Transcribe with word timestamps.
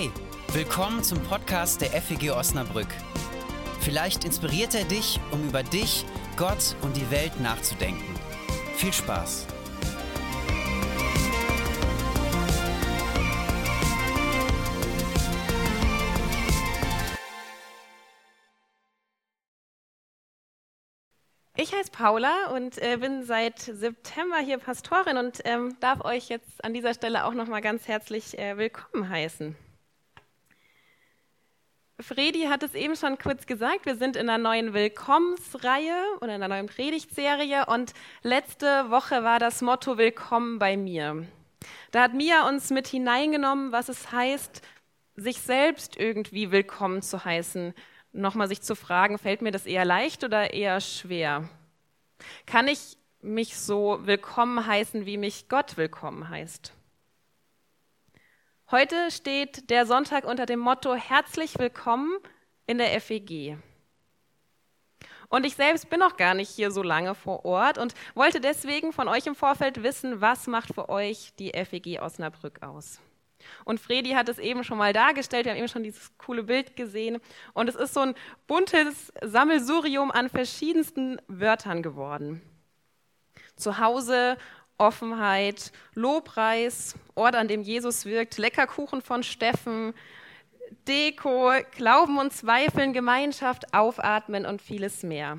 Hey, 0.00 0.10
willkommen 0.54 1.04
zum 1.04 1.22
Podcast 1.24 1.82
der 1.82 1.90
FEG 1.90 2.30
Osnabrück. 2.30 2.86
Vielleicht 3.80 4.24
inspiriert 4.24 4.74
er 4.74 4.84
dich, 4.84 5.20
um 5.30 5.46
über 5.46 5.62
dich, 5.62 6.06
Gott 6.38 6.74
und 6.80 6.96
die 6.96 7.10
Welt 7.10 7.38
nachzudenken. 7.38 8.14
Viel 8.76 8.94
Spaß! 8.94 9.46
Ich 21.56 21.74
heiße 21.74 21.90
Paula 21.90 22.54
und 22.54 22.78
äh, 22.78 22.96
bin 22.96 23.24
seit 23.24 23.58
September 23.58 24.38
hier 24.38 24.56
Pastorin 24.56 25.18
und 25.18 25.40
ähm, 25.44 25.76
darf 25.80 26.02
euch 26.06 26.30
jetzt 26.30 26.64
an 26.64 26.72
dieser 26.72 26.94
Stelle 26.94 27.26
auch 27.26 27.34
nochmal 27.34 27.60
ganz 27.60 27.86
herzlich 27.86 28.38
äh, 28.38 28.56
willkommen 28.56 29.06
heißen. 29.06 29.54
Fredi 32.02 32.46
hat 32.48 32.62
es 32.62 32.74
eben 32.74 32.96
schon 32.96 33.18
kurz 33.18 33.46
gesagt, 33.46 33.86
wir 33.86 33.96
sind 33.96 34.16
in 34.16 34.28
einer 34.28 34.42
neuen 34.42 34.72
Willkommensreihe 34.72 35.94
oder 36.16 36.34
in 36.34 36.42
einer 36.42 36.48
neuen 36.48 36.66
Predigtserie 36.66 37.66
und 37.66 37.92
letzte 38.22 38.90
Woche 38.90 39.22
war 39.22 39.38
das 39.38 39.60
Motto 39.60 39.98
Willkommen 39.98 40.58
bei 40.58 40.76
mir. 40.76 41.26
Da 41.90 42.02
hat 42.02 42.14
Mia 42.14 42.48
uns 42.48 42.70
mit 42.70 42.86
hineingenommen, 42.86 43.72
was 43.72 43.88
es 43.88 44.12
heißt, 44.12 44.62
sich 45.16 45.40
selbst 45.40 45.96
irgendwie 45.98 46.50
willkommen 46.50 47.02
zu 47.02 47.24
heißen. 47.24 47.74
Nochmal 48.12 48.48
sich 48.48 48.62
zu 48.62 48.74
fragen, 48.74 49.18
fällt 49.18 49.42
mir 49.42 49.52
das 49.52 49.66
eher 49.66 49.84
leicht 49.84 50.24
oder 50.24 50.54
eher 50.54 50.80
schwer? 50.80 51.48
Kann 52.46 52.68
ich 52.68 52.96
mich 53.20 53.58
so 53.58 53.98
willkommen 54.04 54.66
heißen, 54.66 55.04
wie 55.04 55.18
mich 55.18 55.48
Gott 55.48 55.76
willkommen 55.76 56.28
heißt? 56.28 56.72
Heute 58.72 59.10
steht 59.10 59.68
der 59.68 59.84
Sonntag 59.84 60.22
unter 60.22 60.46
dem 60.46 60.60
Motto 60.60 60.94
Herzlich 60.94 61.58
willkommen 61.58 62.16
in 62.68 62.78
der 62.78 63.00
FEG. 63.00 63.58
Und 65.28 65.44
ich 65.44 65.56
selbst 65.56 65.90
bin 65.90 65.98
noch 65.98 66.16
gar 66.16 66.34
nicht 66.34 66.50
hier 66.50 66.70
so 66.70 66.84
lange 66.84 67.16
vor 67.16 67.44
Ort 67.44 67.78
und 67.78 67.94
wollte 68.14 68.40
deswegen 68.40 68.92
von 68.92 69.08
euch 69.08 69.26
im 69.26 69.34
Vorfeld 69.34 69.82
wissen, 69.82 70.20
was 70.20 70.46
macht 70.46 70.72
für 70.72 70.88
euch 70.88 71.32
die 71.40 71.50
FEG 71.50 72.00
Osnabrück 72.00 72.62
aus? 72.62 73.00
Und 73.64 73.80
Fredi 73.80 74.10
hat 74.10 74.28
es 74.28 74.38
eben 74.38 74.62
schon 74.62 74.78
mal 74.78 74.92
dargestellt, 74.92 75.46
wir 75.46 75.50
haben 75.50 75.58
eben 75.58 75.66
schon 75.66 75.82
dieses 75.82 76.16
coole 76.16 76.44
Bild 76.44 76.76
gesehen. 76.76 77.18
Und 77.54 77.68
es 77.68 77.74
ist 77.74 77.92
so 77.92 78.00
ein 78.00 78.14
buntes 78.46 79.12
Sammelsurium 79.20 80.12
an 80.12 80.28
verschiedensten 80.28 81.20
Wörtern 81.26 81.82
geworden. 81.82 82.40
Zuhause 83.56 84.36
Offenheit, 84.80 85.72
Lobpreis, 85.94 86.94
Ort, 87.14 87.36
an 87.36 87.48
dem 87.48 87.62
Jesus 87.62 88.06
wirkt, 88.06 88.38
Leckerkuchen 88.38 89.02
von 89.02 89.22
Steffen, 89.22 89.94
Deko, 90.88 91.52
Glauben 91.76 92.18
und 92.18 92.32
Zweifeln, 92.32 92.92
Gemeinschaft, 92.92 93.74
Aufatmen 93.74 94.46
und 94.46 94.62
vieles 94.62 95.02
mehr. 95.02 95.38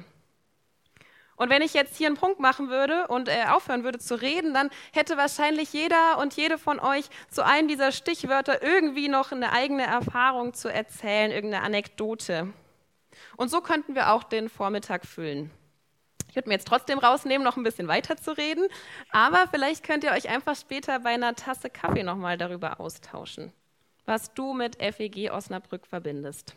Und 1.42 1.50
wenn 1.50 1.64
ich 1.64 1.74
jetzt 1.74 1.98
hier 1.98 2.06
einen 2.06 2.18
Punkt 2.18 2.40
machen 2.40 2.70
würde 2.70 3.08
und 3.08 3.28
äh, 3.28 3.46
aufhören 3.50 3.84
würde 3.84 3.98
zu 3.98 4.14
reden, 4.14 4.54
dann 4.54 4.70
hätte 4.94 5.18
wahrscheinlich 5.18 5.74
jeder 5.74 6.20
und 6.20 6.36
jede 6.36 6.60
von 6.60 6.80
euch 6.80 7.06
zu 7.32 7.44
einem 7.44 7.68
dieser 7.68 7.92
Stichwörter 7.92 8.62
irgendwie 8.62 9.08
noch 9.08 9.32
eine 9.32 9.52
eigene 9.52 9.88
Erfahrung 9.88 10.54
zu 10.54 10.72
erzählen, 10.72 11.32
irgendeine 11.32 11.66
Anekdote. 11.66 12.54
Und 13.38 13.50
so 13.50 13.62
könnten 13.62 13.96
wir 13.96 14.14
auch 14.14 14.24
den 14.24 14.50
Vormittag 14.50 15.08
füllen. 15.08 15.50
Ich 16.32 16.36
würde 16.38 16.48
mir 16.48 16.56
jetzt 16.56 16.68
trotzdem 16.70 16.98
rausnehmen, 16.98 17.44
noch 17.44 17.58
ein 17.58 17.64
bisschen 17.64 17.90
weiter 17.90 18.16
zu 18.16 18.32
reden, 18.32 18.66
aber 19.12 19.50
vielleicht 19.52 19.84
könnt 19.84 20.06
ihr 20.06 20.12
euch 20.12 20.30
einfach 20.30 20.56
später 20.56 21.00
bei 21.00 21.10
einer 21.10 21.36
Tasse 21.36 21.70
Kaffee 21.70 22.04
nochmal 22.04 22.38
darüber 22.38 22.80
austauschen, 22.80 23.52
was 24.06 24.34
du 24.34 24.54
mit 24.54 24.78
FEG 24.82 25.30
Osnabrück 25.30 25.86
verbindest. 25.86 26.56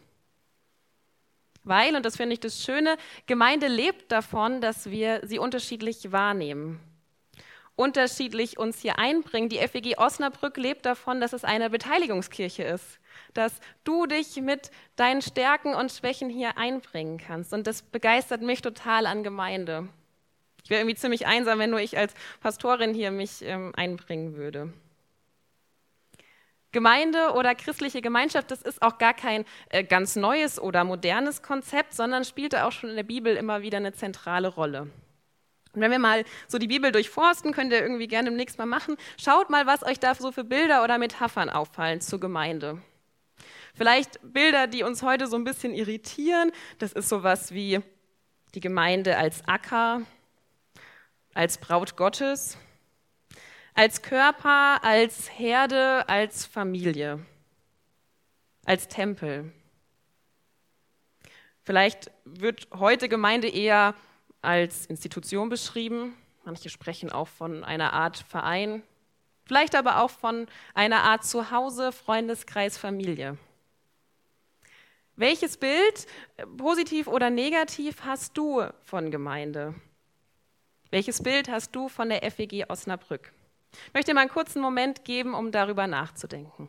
Weil, 1.65 1.97
und 1.97 2.07
das 2.07 2.17
finde 2.17 2.35
ich 2.35 2.41
das 2.41 2.63
Schöne, 2.63 2.97
Gemeinde 3.27 3.67
lebt 3.67 4.13
davon, 4.13 4.61
dass 4.61 4.91
wir 4.91 5.23
sie 5.25 5.41
unterschiedlich 5.41 6.13
wahrnehmen, 6.13 6.79
unterschiedlich 7.77 8.59
uns 8.59 8.81
hier 8.81 8.99
einbringen. 8.99 9.49
Die 9.49 9.59
FEG 9.59 9.99
Osnabrück 9.99 10.57
lebt 10.57 10.87
davon, 10.87 11.21
dass 11.21 11.33
es 11.33 11.45
eine 11.45 11.71
Beteiligungskirche 11.71 12.63
ist 12.63 12.99
dass 13.35 13.61
du 13.83 14.07
dich 14.07 14.37
mit 14.37 14.71
deinen 14.97 15.23
Stärken 15.23 15.75
und 15.75 15.93
Schwächen 15.93 16.31
hier 16.31 16.57
einbringen 16.57 17.19
kannst. 17.19 17.53
Und 17.53 17.67
das 17.67 17.83
begeistert 17.83 18.43
mich 18.43 18.63
total 18.63 19.07
an 19.07 19.23
Gemeinde. 19.23 19.89
Ich 20.63 20.71
wäre 20.71 20.81
irgendwie 20.81 20.97
ziemlich 20.97 21.27
einsam, 21.27 21.59
wenn 21.59 21.71
nur 21.71 21.81
ich 21.81 21.99
als 21.99 22.15
Pastorin 22.41 22.95
hier 22.95 23.11
mich 23.11 23.43
ähm, 23.43 23.73
einbringen 23.77 24.37
würde. 24.37 24.73
Gemeinde 26.73 27.33
oder 27.35 27.55
christliche 27.55 28.03
Gemeinschaft, 28.03 28.51
das 28.51 28.63
ist 28.63 28.83
auch 28.83 28.99
gar 28.99 29.15
kein 29.15 29.45
äh, 29.69 29.85
ganz 29.85 30.17
neues 30.17 30.61
oder 30.61 30.83
modernes 30.83 31.43
Konzept, 31.43 31.93
sondern 31.95 32.25
spielte 32.25 32.65
auch 32.65 32.73
schon 32.73 32.91
in 32.91 32.97
der 32.97 33.05
Bibel 33.05 33.37
immer 33.37 33.63
wieder 33.63 33.77
eine 33.77 33.93
zentrale 33.93 34.49
Rolle. 34.49 34.91
Und 35.75 35.81
wenn 35.81 35.91
wir 35.91 35.99
mal 35.99 36.25
so 36.47 36.59
die 36.59 36.69
Bibel 36.69 36.93
durchforsten, 36.93 37.53
könnt 37.53 37.73
ihr 37.73 37.83
irgendwie 37.83 38.07
gerne 38.07 38.31
demnächst 38.31 38.59
mal 38.59 38.67
machen, 38.67 38.97
schaut 39.19 39.51
mal, 39.51 39.67
was 39.67 39.83
euch 39.83 39.99
da 39.99 40.15
so 40.15 40.31
für 40.31 40.45
Bilder 40.45 40.85
oder 40.85 40.99
Metaphern 40.99 41.51
auffallen 41.51 42.01
zur 42.01 42.21
Gemeinde. 42.21 42.81
Vielleicht 43.75 44.21
Bilder, 44.23 44.69
die 44.69 44.85
uns 44.85 45.03
heute 45.03 45.27
so 45.27 45.37
ein 45.37 45.43
bisschen 45.43 45.75
irritieren. 45.75 46.53
Das 46.79 46.93
ist 46.93 47.09
sowas 47.09 47.53
wie 47.53 47.81
die 48.55 48.61
Gemeinde 48.61 49.17
als 49.17 49.43
Acker, 49.49 50.03
als 51.35 51.59
Braut 51.59 51.97
Gottes, 51.97 52.57
als 53.75 54.03
Körper, 54.03 54.85
als 54.85 55.29
Herde, 55.37 56.09
als 56.09 56.47
Familie, 56.47 57.19
als 58.65 58.87
Tempel. 58.87 59.53
Vielleicht 61.65 62.13
wird 62.25 62.69
heute 62.73 63.09
Gemeinde 63.09 63.49
eher 63.49 63.95
als 64.45 64.87
Institution 64.87 65.49
beschrieben. 65.49 66.17
Manche 66.45 66.69
sprechen 66.69 67.11
auch 67.11 67.29
von 67.29 67.65
einer 67.65 67.93
Art 67.93 68.19
Verein, 68.19 68.83
vielleicht 69.45 69.75
aber 69.75 70.03
auch 70.03 70.11
von 70.11 70.47
einer 70.75 71.03
Art 71.03 71.25
Zuhause, 71.25 71.91
Freundeskreis, 71.91 72.77
Familie. 72.77 73.39
Welches 75.17 75.57
Bild, 75.57 76.07
positiv 76.57 77.07
oder 77.07 77.31
negativ, 77.31 78.03
hast 78.05 78.37
du 78.37 78.65
von 78.83 79.11
Gemeinde? 79.11 79.75
Welches 80.91 81.23
Bild 81.23 81.49
hast 81.49 81.75
du 81.75 81.89
von 81.89 82.09
der 82.09 82.29
FEG 82.31 82.67
Osnabrück? 82.69 83.33
Ich 83.89 83.95
möchte 83.95 84.15
mal 84.15 84.23
einen 84.23 84.31
kurzen 84.31 84.61
Moment 84.61 85.05
geben, 85.05 85.35
um 85.35 85.51
darüber 85.51 85.87
nachzudenken. 85.87 86.69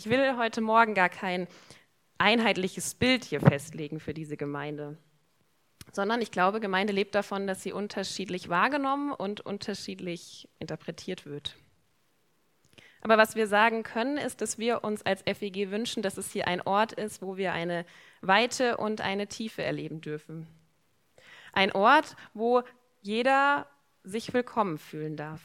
Ich 0.00 0.08
will 0.08 0.38
heute 0.38 0.62
Morgen 0.62 0.94
gar 0.94 1.10
kein 1.10 1.46
einheitliches 2.16 2.94
Bild 2.94 3.22
hier 3.22 3.38
festlegen 3.38 4.00
für 4.00 4.14
diese 4.14 4.38
Gemeinde, 4.38 4.96
sondern 5.92 6.22
ich 6.22 6.30
glaube, 6.30 6.58
Gemeinde 6.58 6.94
lebt 6.94 7.14
davon, 7.14 7.46
dass 7.46 7.62
sie 7.62 7.74
unterschiedlich 7.74 8.48
wahrgenommen 8.48 9.12
und 9.12 9.42
unterschiedlich 9.42 10.48
interpretiert 10.58 11.26
wird. 11.26 11.54
Aber 13.02 13.18
was 13.18 13.36
wir 13.36 13.46
sagen 13.46 13.82
können, 13.82 14.16
ist, 14.16 14.40
dass 14.40 14.56
wir 14.56 14.84
uns 14.84 15.02
als 15.02 15.20
FEG 15.20 15.70
wünschen, 15.70 16.02
dass 16.02 16.16
es 16.16 16.32
hier 16.32 16.48
ein 16.48 16.62
Ort 16.62 16.92
ist, 16.92 17.20
wo 17.20 17.36
wir 17.36 17.52
eine 17.52 17.84
Weite 18.22 18.78
und 18.78 19.02
eine 19.02 19.26
Tiefe 19.26 19.62
erleben 19.62 20.00
dürfen. 20.00 20.46
Ein 21.52 21.72
Ort, 21.72 22.16
wo 22.32 22.62
jeder 23.02 23.66
sich 24.02 24.32
willkommen 24.32 24.78
fühlen 24.78 25.18
darf. 25.18 25.42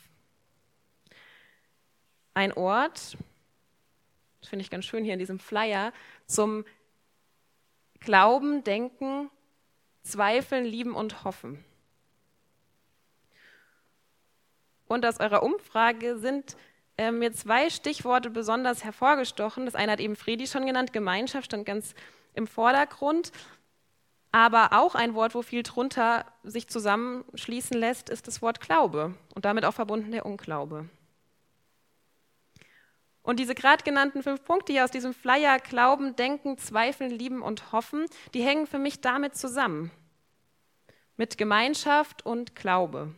Ein 2.33 2.53
Ort, 2.53 3.17
das 4.45 4.49
finde 4.51 4.61
ich 4.61 4.69
ganz 4.69 4.85
schön 4.85 5.03
hier 5.03 5.13
in 5.13 5.19
diesem 5.19 5.39
Flyer, 5.39 5.91
zum 6.27 6.65
Glauben, 7.99 8.63
Denken, 8.63 9.31
Zweifeln, 10.03 10.65
Lieben 10.65 10.93
und 10.93 11.23
Hoffen. 11.23 11.65
Und 14.87 15.03
aus 15.03 15.19
eurer 15.19 15.41
Umfrage 15.41 16.19
sind 16.19 16.55
äh, 16.95 17.11
mir 17.11 17.33
zwei 17.33 17.71
Stichworte 17.71 18.29
besonders 18.29 18.83
hervorgestochen. 18.83 19.65
Das 19.65 19.73
eine 19.73 19.93
hat 19.93 19.99
eben 19.99 20.15
Fredi 20.15 20.45
schon 20.45 20.67
genannt, 20.67 20.93
Gemeinschaft 20.93 21.47
stand 21.47 21.65
ganz 21.65 21.95
im 22.35 22.45
Vordergrund. 22.45 23.31
Aber 24.31 24.73
auch 24.73 24.93
ein 24.93 25.15
Wort, 25.15 25.33
wo 25.33 25.41
viel 25.41 25.63
drunter 25.63 26.23
sich 26.43 26.67
zusammenschließen 26.67 27.75
lässt, 27.75 28.11
ist 28.11 28.27
das 28.27 28.43
Wort 28.43 28.59
Glaube 28.59 29.15
und 29.33 29.43
damit 29.43 29.65
auch 29.65 29.73
verbunden 29.73 30.11
der 30.11 30.27
Unglaube. 30.27 30.87
Und 33.25 33.39
diese 33.39 33.55
gerade 33.55 33.83
genannten 33.83 34.21
fünf 34.21 34.43
Punkte 34.43 34.71
hier 34.71 34.83
aus 34.83 34.91
diesem 34.91 35.11
Flyer, 35.11 35.57
Glauben, 35.57 36.15
Denken, 36.15 36.59
Zweifeln, 36.59 37.09
Lieben 37.09 37.41
und 37.41 37.71
Hoffen, 37.71 38.05
die 38.35 38.43
hängen 38.43 38.67
für 38.67 38.77
mich 38.77 39.01
damit 39.01 39.35
zusammen. 39.35 39.89
Mit 41.17 41.35
Gemeinschaft 41.35 42.23
und 42.23 42.55
Glaube. 42.55 43.15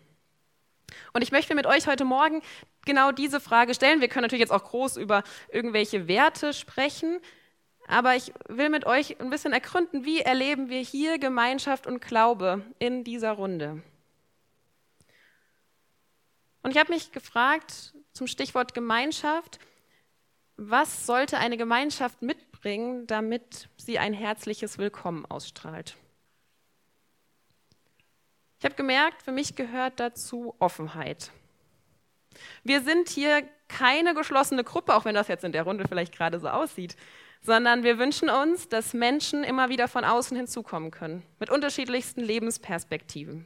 Und 1.12 1.24
ich 1.24 1.34
möchte 1.34 1.56
mit 1.56 1.66
euch 1.66 1.88
heute 1.88 2.06
Morgen 2.06 2.42
genau 2.86 3.12
diese 3.12 3.42
Frage 3.42 3.74
stellen. 3.74 4.00
Wir 4.00 4.08
können 4.08 4.22
natürlich 4.22 4.44
jetzt 4.44 4.54
auch 4.54 4.64
groß 4.64 4.96
über 4.96 5.24
irgendwelche 5.52 6.08
Werte 6.08 6.54
sprechen, 6.54 7.20
aber 7.86 8.16
ich 8.16 8.32
will 8.48 8.70
mit 8.70 8.86
euch 8.86 9.20
ein 9.20 9.30
bisschen 9.30 9.52
ergründen, 9.52 10.06
wie 10.06 10.22
erleben 10.22 10.70
wir 10.70 10.80
hier 10.80 11.20
Gemeinschaft 11.20 11.86
und 11.86 12.00
Glaube 12.00 12.62
in 12.80 13.04
dieser 13.04 13.34
Runde. 13.34 13.84
Und 16.64 16.72
ich 16.72 16.78
habe 16.78 16.94
mich 16.94 17.12
gefragt 17.12 17.94
zum 18.14 18.28
Stichwort 18.28 18.74
Gemeinschaft, 18.74 19.60
was 20.58 21.06
sollte 21.06 21.38
eine 21.38 21.56
Gemeinschaft 21.56 22.22
mitbringen, 22.22 23.06
damit 23.08 23.70
sie 23.78 24.00
ein 24.00 24.14
herzliches 24.14 24.78
Willkommen 24.78 25.26
ausstrahlt? 25.26 25.96
Ich 28.60 28.66
habe 28.66 28.76
gemerkt, 28.76 29.22
für 29.22 29.32
mich 29.32 29.56
gehört 29.56 30.00
dazu 30.00 30.56
Offenheit. 30.58 31.32
Wir 32.64 32.82
sind 32.82 33.10
hier 33.10 33.48
keine 33.68 34.16
geschlossene 34.16 34.64
Gruppe, 34.64 34.96
auch 34.96 35.06
wenn 35.06 35.16
das 35.16 35.28
jetzt 35.28 35.44
in 35.44 35.52
der 35.52 35.64
Runde 35.64 35.86
vielleicht 35.88 36.16
gerade 36.16 36.40
so 36.40 36.50
aussieht, 36.50 36.96
sondern 37.42 37.84
wir 37.84 38.00
wünschen 38.00 38.30
uns, 38.30 38.68
dass 38.68 38.96
Menschen 38.96 39.44
immer 39.44 39.70
wieder 39.70 39.88
von 39.88 40.04
außen 40.04 40.36
hinzukommen 40.36 40.90
können, 40.90 41.24
mit 41.40 41.52
unterschiedlichsten 41.52 42.22
Lebensperspektiven. 42.22 43.46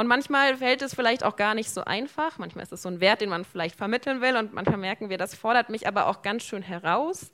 Und 0.00 0.06
manchmal 0.06 0.56
fällt 0.56 0.80
es 0.80 0.94
vielleicht 0.94 1.24
auch 1.24 1.36
gar 1.36 1.54
nicht 1.54 1.70
so 1.70 1.84
einfach, 1.84 2.38
manchmal 2.38 2.62
ist 2.62 2.72
es 2.72 2.80
so 2.80 2.88
ein 2.88 3.00
Wert, 3.00 3.20
den 3.20 3.28
man 3.28 3.44
vielleicht 3.44 3.76
vermitteln 3.76 4.22
will. 4.22 4.34
Und 4.34 4.54
manchmal 4.54 4.78
merken 4.78 5.10
wir, 5.10 5.18
das 5.18 5.34
fordert 5.34 5.68
mich 5.68 5.86
aber 5.86 6.06
auch 6.06 6.22
ganz 6.22 6.42
schön 6.42 6.62
heraus, 6.62 7.30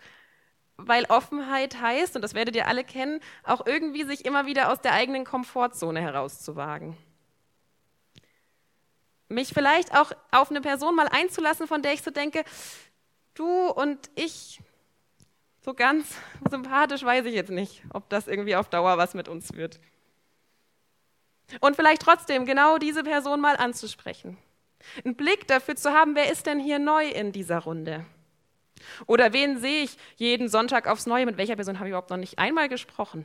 weil 0.76 1.04
Offenheit 1.04 1.80
heißt, 1.80 2.16
und 2.16 2.22
das 2.22 2.34
werdet 2.34 2.56
ihr 2.56 2.66
alle 2.66 2.82
kennen, 2.82 3.20
auch 3.44 3.64
irgendwie 3.66 4.02
sich 4.02 4.24
immer 4.24 4.46
wieder 4.46 4.72
aus 4.72 4.80
der 4.80 4.94
eigenen 4.94 5.24
Komfortzone 5.24 6.00
herauszuwagen. 6.00 6.96
Mich 9.28 9.50
vielleicht 9.54 9.96
auch 9.96 10.10
auf 10.32 10.50
eine 10.50 10.60
Person 10.60 10.96
mal 10.96 11.06
einzulassen, 11.06 11.68
von 11.68 11.82
der 11.82 11.92
ich 11.92 12.02
so 12.02 12.10
denke, 12.10 12.42
du 13.34 13.68
und 13.68 14.10
ich, 14.16 14.60
so 15.64 15.72
ganz 15.72 16.16
sympathisch 16.50 17.04
weiß 17.04 17.26
ich 17.26 17.34
jetzt 17.34 17.52
nicht, 17.52 17.84
ob 17.92 18.08
das 18.08 18.26
irgendwie 18.26 18.56
auf 18.56 18.68
Dauer 18.68 18.98
was 18.98 19.14
mit 19.14 19.28
uns 19.28 19.52
wird. 19.52 19.78
Und 21.60 21.76
vielleicht 21.76 22.02
trotzdem 22.02 22.44
genau 22.44 22.78
diese 22.78 23.02
Person 23.04 23.40
mal 23.40 23.56
anzusprechen. 23.56 24.36
Einen 25.04 25.16
Blick 25.16 25.46
dafür 25.46 25.76
zu 25.76 25.92
haben, 25.92 26.14
wer 26.14 26.30
ist 26.30 26.46
denn 26.46 26.60
hier 26.60 26.78
neu 26.78 27.08
in 27.08 27.32
dieser 27.32 27.58
Runde? 27.60 28.04
Oder 29.06 29.32
wen 29.32 29.58
sehe 29.58 29.84
ich 29.84 29.96
jeden 30.16 30.48
Sonntag 30.48 30.86
aufs 30.86 31.06
Neue? 31.06 31.26
Mit 31.26 31.38
welcher 31.38 31.56
Person 31.56 31.78
habe 31.78 31.88
ich 31.88 31.90
überhaupt 31.90 32.10
noch 32.10 32.16
nicht 32.16 32.38
einmal 32.38 32.68
gesprochen? 32.68 33.24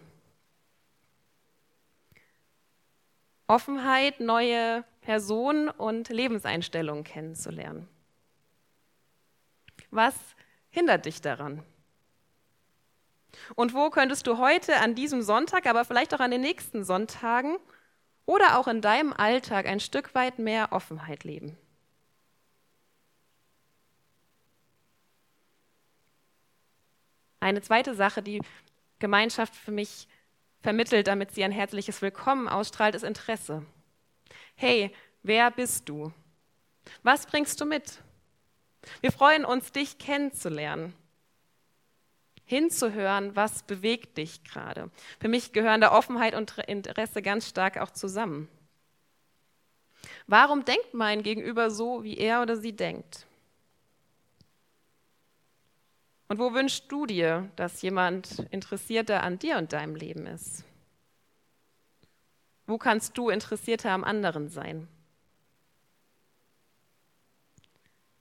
Offenheit, 3.48 4.20
neue 4.20 4.86
Personen 5.02 5.70
und 5.70 6.10
Lebenseinstellungen 6.10 7.04
kennenzulernen. 7.04 7.88
Was 9.90 10.16
hindert 10.70 11.06
dich 11.06 11.22
daran? 11.22 11.64
Und 13.56 13.74
wo 13.74 13.90
könntest 13.90 14.26
du 14.28 14.38
heute 14.38 14.78
an 14.78 14.96
diesem 14.96 15.22
Sonntag, 15.22 15.66
aber 15.66 15.84
vielleicht 15.84 16.14
auch 16.14 16.20
an 16.20 16.32
den 16.32 16.42
nächsten 16.42 16.84
Sonntagen 16.86 17.58
oder 18.26 18.58
auch 18.58 18.68
in 18.68 18.82
deinem 18.82 19.14
Alltag 19.14 19.66
ein 19.66 19.80
Stück 19.80 20.16
weit 20.16 20.40
mehr 20.40 20.72
Offenheit 20.72 21.24
leben? 21.24 21.58
Eine 27.40 27.62
zweite 27.62 27.96
Sache, 27.96 28.22
die 28.22 28.42
Gemeinschaft 29.00 29.56
für 29.56 29.72
mich 29.72 30.08
vermittelt, 30.62 31.08
damit 31.08 31.32
sie 31.32 31.44
ein 31.44 31.52
herzliches 31.52 32.02
Willkommen 32.02 32.48
ausstrahlt, 32.48 32.94
ist 32.94 33.04
Interesse. 33.04 33.66
Hey, 34.56 34.94
wer 35.24 35.50
bist 35.50 35.90
du? 35.90 36.14
Was 37.02 37.26
bringst 37.26 37.60
du 37.60 37.66
mit? 37.66 38.02
Wir 39.02 39.12
freuen 39.12 39.44
uns, 39.44 39.72
dich 39.72 39.98
kennenzulernen. 39.98 40.94
Hinzuhören, 42.52 43.34
was 43.34 43.64
bewegt 43.64 44.18
dich 44.18 44.44
gerade. 44.44 44.92
Für 45.22 45.30
mich 45.30 45.54
gehören 45.54 45.80
da 45.80 45.94
Offenheit 45.94 46.36
und 46.36 46.58
Interesse 46.68 47.22
ganz 47.22 47.48
stark 47.48 47.78
auch 47.78 47.92
zusammen. 47.92 48.50
Warum 50.28 50.66
denkt 50.66 50.94
mein 50.94 51.24
Gegenüber 51.24 51.72
so, 51.72 52.04
wie 52.04 52.18
er 52.18 52.42
oder 52.42 52.58
sie 52.58 52.74
denkt? 52.74 53.26
Und 56.28 56.40
wo 56.40 56.54
wünschst 56.54 56.92
du 56.92 57.06
dir, 57.06 57.50
dass 57.56 57.82
jemand 57.82 58.40
interessierter 58.52 59.24
an 59.24 59.40
dir 59.40 59.58
und 59.58 59.72
deinem 59.72 59.96
Leben 59.96 60.26
ist? 60.26 60.66
Wo 62.68 62.78
kannst 62.78 63.18
du 63.18 63.30
interessierter 63.30 63.92
am 63.92 64.04
anderen 64.04 64.50
sein? 64.50 64.90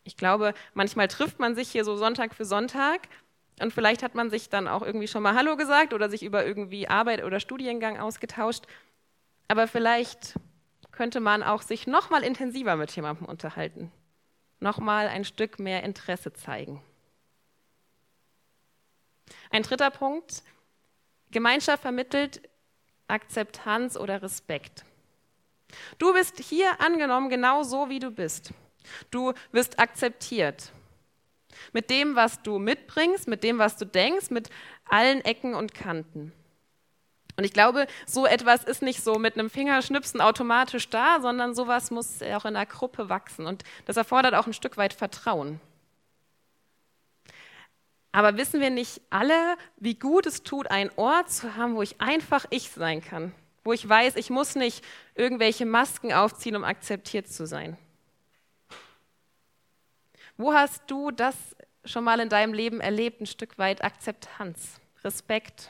Ich 0.04 0.16
glaube, 0.16 0.54
manchmal 0.74 1.08
trifft 1.08 1.40
man 1.40 1.56
sich 1.56 1.68
hier 1.68 1.84
so 1.84 1.96
Sonntag 1.96 2.32
für 2.32 2.44
Sonntag 2.44 3.08
und 3.60 3.72
vielleicht 3.72 4.02
hat 4.02 4.14
man 4.14 4.30
sich 4.30 4.48
dann 4.48 4.68
auch 4.68 4.82
irgendwie 4.82 5.08
schon 5.08 5.22
mal 5.22 5.34
Hallo 5.34 5.56
gesagt 5.56 5.92
oder 5.92 6.08
sich 6.08 6.22
über 6.22 6.44
irgendwie 6.46 6.88
Arbeit 6.88 7.22
oder 7.24 7.40
Studiengang 7.40 7.98
ausgetauscht. 7.98 8.64
Aber 9.48 9.66
vielleicht 9.66 10.34
könnte 10.92 11.20
man 11.20 11.42
auch 11.42 11.62
sich 11.62 11.86
noch 11.86 12.10
mal 12.10 12.22
intensiver 12.22 12.76
mit 12.76 12.94
jemandem 12.94 13.26
unterhalten, 13.26 13.92
noch 14.60 14.78
mal 14.78 15.08
ein 15.08 15.24
Stück 15.24 15.58
mehr 15.58 15.82
Interesse 15.82 16.32
zeigen. 16.32 16.82
Ein 19.50 19.62
dritter 19.62 19.90
Punkt. 19.90 20.42
Gemeinschaft 21.30 21.82
vermittelt 21.82 22.42
Akzeptanz 23.08 23.96
oder 23.96 24.22
Respekt. 24.22 24.84
Du 25.98 26.12
bist 26.12 26.38
hier 26.38 26.80
angenommen 26.80 27.28
genau 27.28 27.62
so, 27.62 27.88
wie 27.88 27.98
du 27.98 28.10
bist. 28.10 28.52
Du 29.10 29.32
wirst 29.52 29.78
akzeptiert. 29.78 30.72
Mit 31.72 31.90
dem, 31.90 32.16
was 32.16 32.42
du 32.42 32.58
mitbringst, 32.58 33.28
mit 33.28 33.42
dem, 33.44 33.58
was 33.58 33.76
du 33.76 33.84
denkst, 33.84 34.30
mit 34.30 34.50
allen 34.88 35.24
Ecken 35.24 35.54
und 35.54 35.74
Kanten. 35.74 36.32
Und 37.36 37.44
ich 37.44 37.52
glaube, 37.52 37.86
so 38.06 38.26
etwas 38.26 38.64
ist 38.64 38.82
nicht 38.82 39.02
so 39.02 39.14
mit 39.14 39.38
einem 39.38 39.48
Fingerschnipsen 39.48 40.20
automatisch 40.20 40.90
da, 40.90 41.20
sondern 41.20 41.54
sowas 41.54 41.90
muss 41.90 42.22
auch 42.22 42.44
in 42.44 42.52
der 42.52 42.66
Gruppe 42.66 43.08
wachsen. 43.08 43.46
Und 43.46 43.64
das 43.86 43.96
erfordert 43.96 44.34
auch 44.34 44.46
ein 44.46 44.52
Stück 44.52 44.76
weit 44.76 44.92
Vertrauen. 44.92 45.60
Aber 48.12 48.36
wissen 48.36 48.60
wir 48.60 48.70
nicht 48.70 49.00
alle, 49.08 49.56
wie 49.76 49.94
gut 49.94 50.26
es 50.26 50.42
tut, 50.42 50.70
einen 50.70 50.90
Ort 50.96 51.30
zu 51.30 51.56
haben, 51.56 51.76
wo 51.76 51.82
ich 51.82 52.00
einfach 52.00 52.44
ich 52.50 52.70
sein 52.70 53.02
kann? 53.02 53.32
Wo 53.62 53.72
ich 53.72 53.88
weiß, 53.88 54.16
ich 54.16 54.30
muss 54.30 54.56
nicht 54.56 54.84
irgendwelche 55.14 55.64
Masken 55.64 56.12
aufziehen, 56.12 56.56
um 56.56 56.64
akzeptiert 56.64 57.28
zu 57.28 57.46
sein. 57.46 57.78
Wo 60.40 60.54
hast 60.54 60.90
du 60.90 61.10
das 61.10 61.36
schon 61.84 62.02
mal 62.02 62.18
in 62.18 62.30
deinem 62.30 62.54
Leben 62.54 62.80
erlebt, 62.80 63.20
ein 63.20 63.26
Stück 63.26 63.58
weit 63.58 63.84
Akzeptanz, 63.84 64.80
Respekt? 65.04 65.68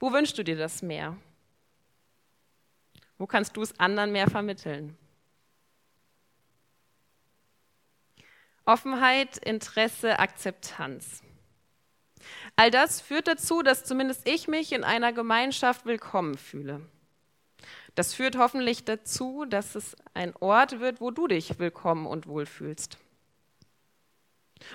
Wo 0.00 0.12
wünschst 0.12 0.36
du 0.36 0.42
dir 0.42 0.56
das 0.56 0.82
mehr? 0.82 1.16
Wo 3.16 3.28
kannst 3.28 3.56
du 3.56 3.62
es 3.62 3.78
anderen 3.78 4.10
mehr 4.10 4.28
vermitteln? 4.28 4.98
Offenheit, 8.64 9.38
Interesse, 9.38 10.18
Akzeptanz. 10.18 11.22
All 12.56 12.72
das 12.72 13.00
führt 13.00 13.28
dazu, 13.28 13.62
dass 13.62 13.84
zumindest 13.84 14.26
ich 14.26 14.48
mich 14.48 14.72
in 14.72 14.82
einer 14.82 15.12
Gemeinschaft 15.12 15.86
willkommen 15.86 16.36
fühle. 16.36 16.84
Das 17.94 18.14
führt 18.14 18.36
hoffentlich 18.36 18.84
dazu, 18.84 19.44
dass 19.44 19.74
es 19.74 19.96
ein 20.14 20.34
Ort 20.36 20.80
wird, 20.80 21.00
wo 21.00 21.10
du 21.10 21.26
dich 21.26 21.58
willkommen 21.58 22.06
und 22.06 22.26
wohlfühlst. 22.26 22.98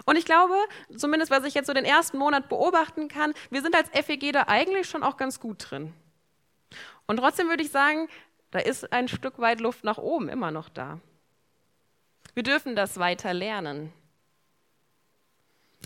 Und 0.06 0.18
ich 0.18 0.26
glaube, 0.26 0.56
zumindest 0.96 1.32
was 1.32 1.44
ich 1.44 1.54
jetzt 1.54 1.68
so 1.68 1.74
den 1.74 1.86
ersten 1.86 2.18
Monat 2.18 2.50
beobachten 2.50 3.08
kann, 3.08 3.34
wir 3.50 3.62
sind 3.62 3.76
als 3.76 3.90
FEG 3.90 4.32
da 4.32 4.44
eigentlich 4.48 4.90
schon 4.90 5.04
auch 5.04 5.18
ganz 5.18 5.40
gut 5.40 5.70
drin. 5.70 5.94
Und 7.06 7.18
trotzdem 7.18 7.50
würde 7.50 7.64
ich 7.64 7.72
sagen, 7.72 8.08
da 8.52 8.60
ist 8.60 8.94
ein 8.94 9.08
Stück 9.08 9.40
weit 9.40 9.60
Luft 9.60 9.84
nach 9.84 9.98
oben 9.98 10.30
immer 10.30 10.52
noch 10.52 10.70
da. 10.70 11.00
Wir 12.34 12.44
dürfen 12.44 12.76
das 12.76 12.98
weiter 12.98 13.34
lernen. 13.34 13.92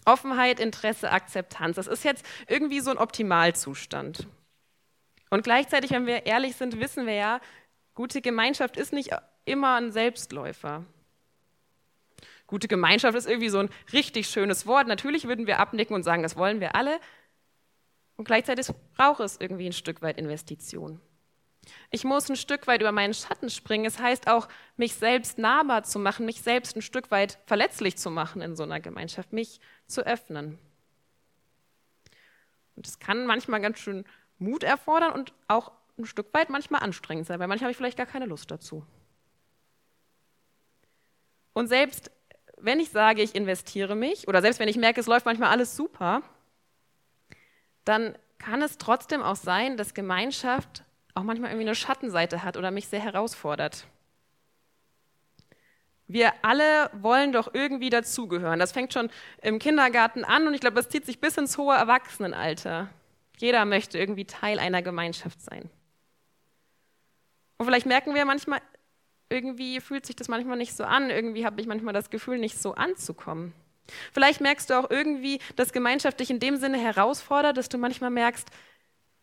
Offenheit, 0.05 0.60
Interesse, 0.60 1.12
Akzeptanz. 1.12 1.75
Das 1.75 1.88
ist 1.88 2.03
jetzt 2.03 2.25
irgendwie 2.48 2.79
so 2.79 2.91
ein 2.91 2.98
Optimalzustand. 2.98 4.27
Und 5.29 5.43
gleichzeitig, 5.43 5.91
wenn 5.91 6.05
wir 6.05 6.25
ehrlich 6.25 6.55
sind, 6.55 6.79
wissen 6.79 7.05
wir 7.05 7.13
ja, 7.13 7.41
gute 7.93 8.22
Gemeinschaft 8.22 8.77
ist 8.77 8.93
nicht 8.93 9.12
immer 9.46 9.75
ein 9.75 9.91
Selbstläufer. 9.91 10.86
Gute 12.46 12.67
Gemeinschaft 12.67 13.17
ist 13.17 13.27
irgendwie 13.27 13.50
so 13.50 13.60
ein 13.60 13.69
richtig 13.91 14.29
schönes 14.29 14.65
Wort. 14.65 14.88
Natürlich 14.88 15.27
würden 15.27 15.48
wir 15.48 15.60
abnicken 15.60 15.96
und 15.96 16.03
sagen, 16.03 16.24
das 16.24 16.38
wollen 16.38 16.62
wir 16.62 16.75
alle. 16.75 17.00
Und 18.15 18.25
gleichzeitig 18.25 18.67
braucht 18.96 19.19
es 19.19 19.38
irgendwie 19.39 19.67
ein 19.67 19.74
Stück 19.74 20.01
weit 20.01 20.17
Investition. 20.17 21.01
Ich 21.91 22.05
muss 22.05 22.29
ein 22.29 22.38
Stück 22.38 22.65
weit 22.67 22.81
über 22.81 22.93
meinen 22.93 23.13
Schatten 23.13 23.50
springen. 23.50 23.86
Es 23.86 24.00
heißt 24.00 24.29
auch, 24.29 24.48
mich 24.77 24.96
selbst 24.96 25.38
nahbar 25.38 25.84
zu 25.84 26.00
machen, 26.00 26.25
mich 26.25 26.41
selbst 26.41 26.75
ein 26.75 26.81
Stück 26.81 27.12
weit 27.12 27.38
verletzlich 27.46 27.98
zu 27.98 28.10
machen 28.10 28.41
in 28.41 28.55
so 28.55 28.63
einer 28.63 28.79
Gemeinschaft, 28.79 29.34
mich 29.34 29.60
zu 29.86 30.05
öffnen. 30.05 30.57
Und 32.75 32.88
es 32.88 33.00
kann 33.00 33.25
manchmal 33.25 33.60
ganz 33.60 33.79
schön 33.79 34.05
Mut 34.39 34.63
erfordern 34.63 35.13
und 35.13 35.34
auch 35.48 35.72
ein 35.98 36.06
Stück 36.06 36.34
weit 36.34 36.50
manchmal 36.50 36.84
anstrengend 36.84 37.25
sein, 37.25 37.39
weil 37.39 37.48
manchmal 37.48 37.67
habe 37.67 37.72
ich 37.72 37.77
vielleicht 37.77 37.98
gar 37.98 38.06
keine 38.06 38.25
Lust 38.25 38.51
dazu. 38.51 38.86
Und 41.53 41.67
selbst 41.67 42.12
wenn 42.58 42.79
ich 42.79 42.89
sage, 42.89 43.22
ich 43.22 43.36
investiere 43.36 43.96
mich, 43.96 44.27
oder 44.27 44.41
selbst 44.41 44.60
wenn 44.60 44.67
ich 44.67 44.77
merke, 44.77 45.00
es 45.00 45.08
läuft 45.08 45.25
manchmal 45.25 45.50
alles 45.50 45.75
super, 45.75 46.22
dann 47.86 48.17
kann 48.38 48.62
es 48.62 48.77
trotzdem 48.77 49.22
auch 49.22 49.36
sein, 49.36 49.77
dass 49.77 49.94
Gemeinschaft 49.94 50.84
auch 51.13 51.24
manchmal 51.24 51.50
irgendwie 51.50 51.67
eine 51.67 51.75
Schattenseite 51.75 52.44
hat 52.44 52.58
oder 52.58 52.72
mich 52.72 52.88
sehr 52.88 53.00
herausfordert. 53.00 53.88
Wir 56.08 56.32
alle 56.41 56.89
wollen 56.94 57.34
doch 57.34 57.53
irgendwie 57.53 57.89
dazugehören. 57.89 58.60
Das 58.60 58.72
fängt 58.72 58.94
schon 58.94 59.10
im 59.41 59.60
Kindergarten 59.60 60.24
an 60.24 60.48
und 60.48 60.53
ich 60.53 60.62
glaube, 60.62 60.75
das 60.75 60.89
zieht 60.89 61.06
sich 61.06 61.20
bis 61.20 61.38
ins 61.38 61.58
hohe 61.58 61.75
Erwachsenenalter. 61.75 62.89
Jeder 63.38 63.65
möchte 63.65 63.98
irgendwie 63.98 64.25
Teil 64.25 64.60
einer 64.60 64.82
Gemeinschaft 64.82 65.41
sein. 65.41 65.70
Und 67.58 67.65
vielleicht 67.65 67.86
merken 67.86 68.13
wir 68.13 68.25
manchmal, 68.25 68.62
irgendwie 69.29 69.79
fühlt 69.82 70.06
sich 70.06 70.15
das 70.15 70.27
manchmal 70.27 70.58
nicht 70.58 70.75
so 70.75 70.84
an, 70.84 71.10
irgendwie 71.10 71.46
habe 71.46 71.60
ich 71.60 71.67
manchmal 71.67 71.94
das 71.94 72.10
Gefühl, 72.10 72.38
nicht 72.38 72.60
so 72.60 72.75
anzukommen. 72.75 73.53
Vielleicht 74.13 74.41
merkst 74.41 74.70
du 74.70 74.79
auch 74.79 74.89
irgendwie, 74.89 75.39
dass 75.56 75.72
Gemeinschaft 75.72 76.20
dich 76.20 76.29
in 76.29 76.39
dem 76.39 76.58
Sinne 76.58 76.77
herausfordert, 76.77 77.58
dass 77.58 77.70
du 77.70 77.77
manchmal 77.77 78.10
merkst, 78.10 78.50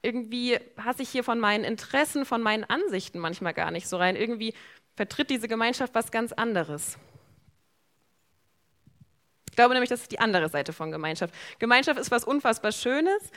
irgendwie 0.02 0.58
passe 0.76 1.02
ich 1.02 1.08
hier 1.08 1.24
von 1.24 1.40
meinen 1.40 1.64
Interessen, 1.64 2.24
von 2.24 2.42
meinen 2.42 2.64
Ansichten 2.64 3.18
manchmal 3.18 3.54
gar 3.54 3.70
nicht 3.70 3.88
so 3.88 3.96
rein. 3.96 4.16
Irgendwie 4.16 4.54
vertritt 4.96 5.30
diese 5.30 5.48
Gemeinschaft 5.48 5.94
was 5.94 6.10
ganz 6.10 6.32
anderes. 6.32 6.98
Ich 9.50 9.56
glaube 9.56 9.72
nämlich, 9.72 9.90
das 9.90 10.02
ist 10.02 10.12
die 10.12 10.18
andere 10.18 10.48
Seite 10.48 10.72
von 10.72 10.90
Gemeinschaft. 10.90 11.34
Gemeinschaft 11.58 11.98
ist 11.98 12.10
was 12.10 12.24
unfassbar 12.24 12.72
Schönes, 12.72 13.30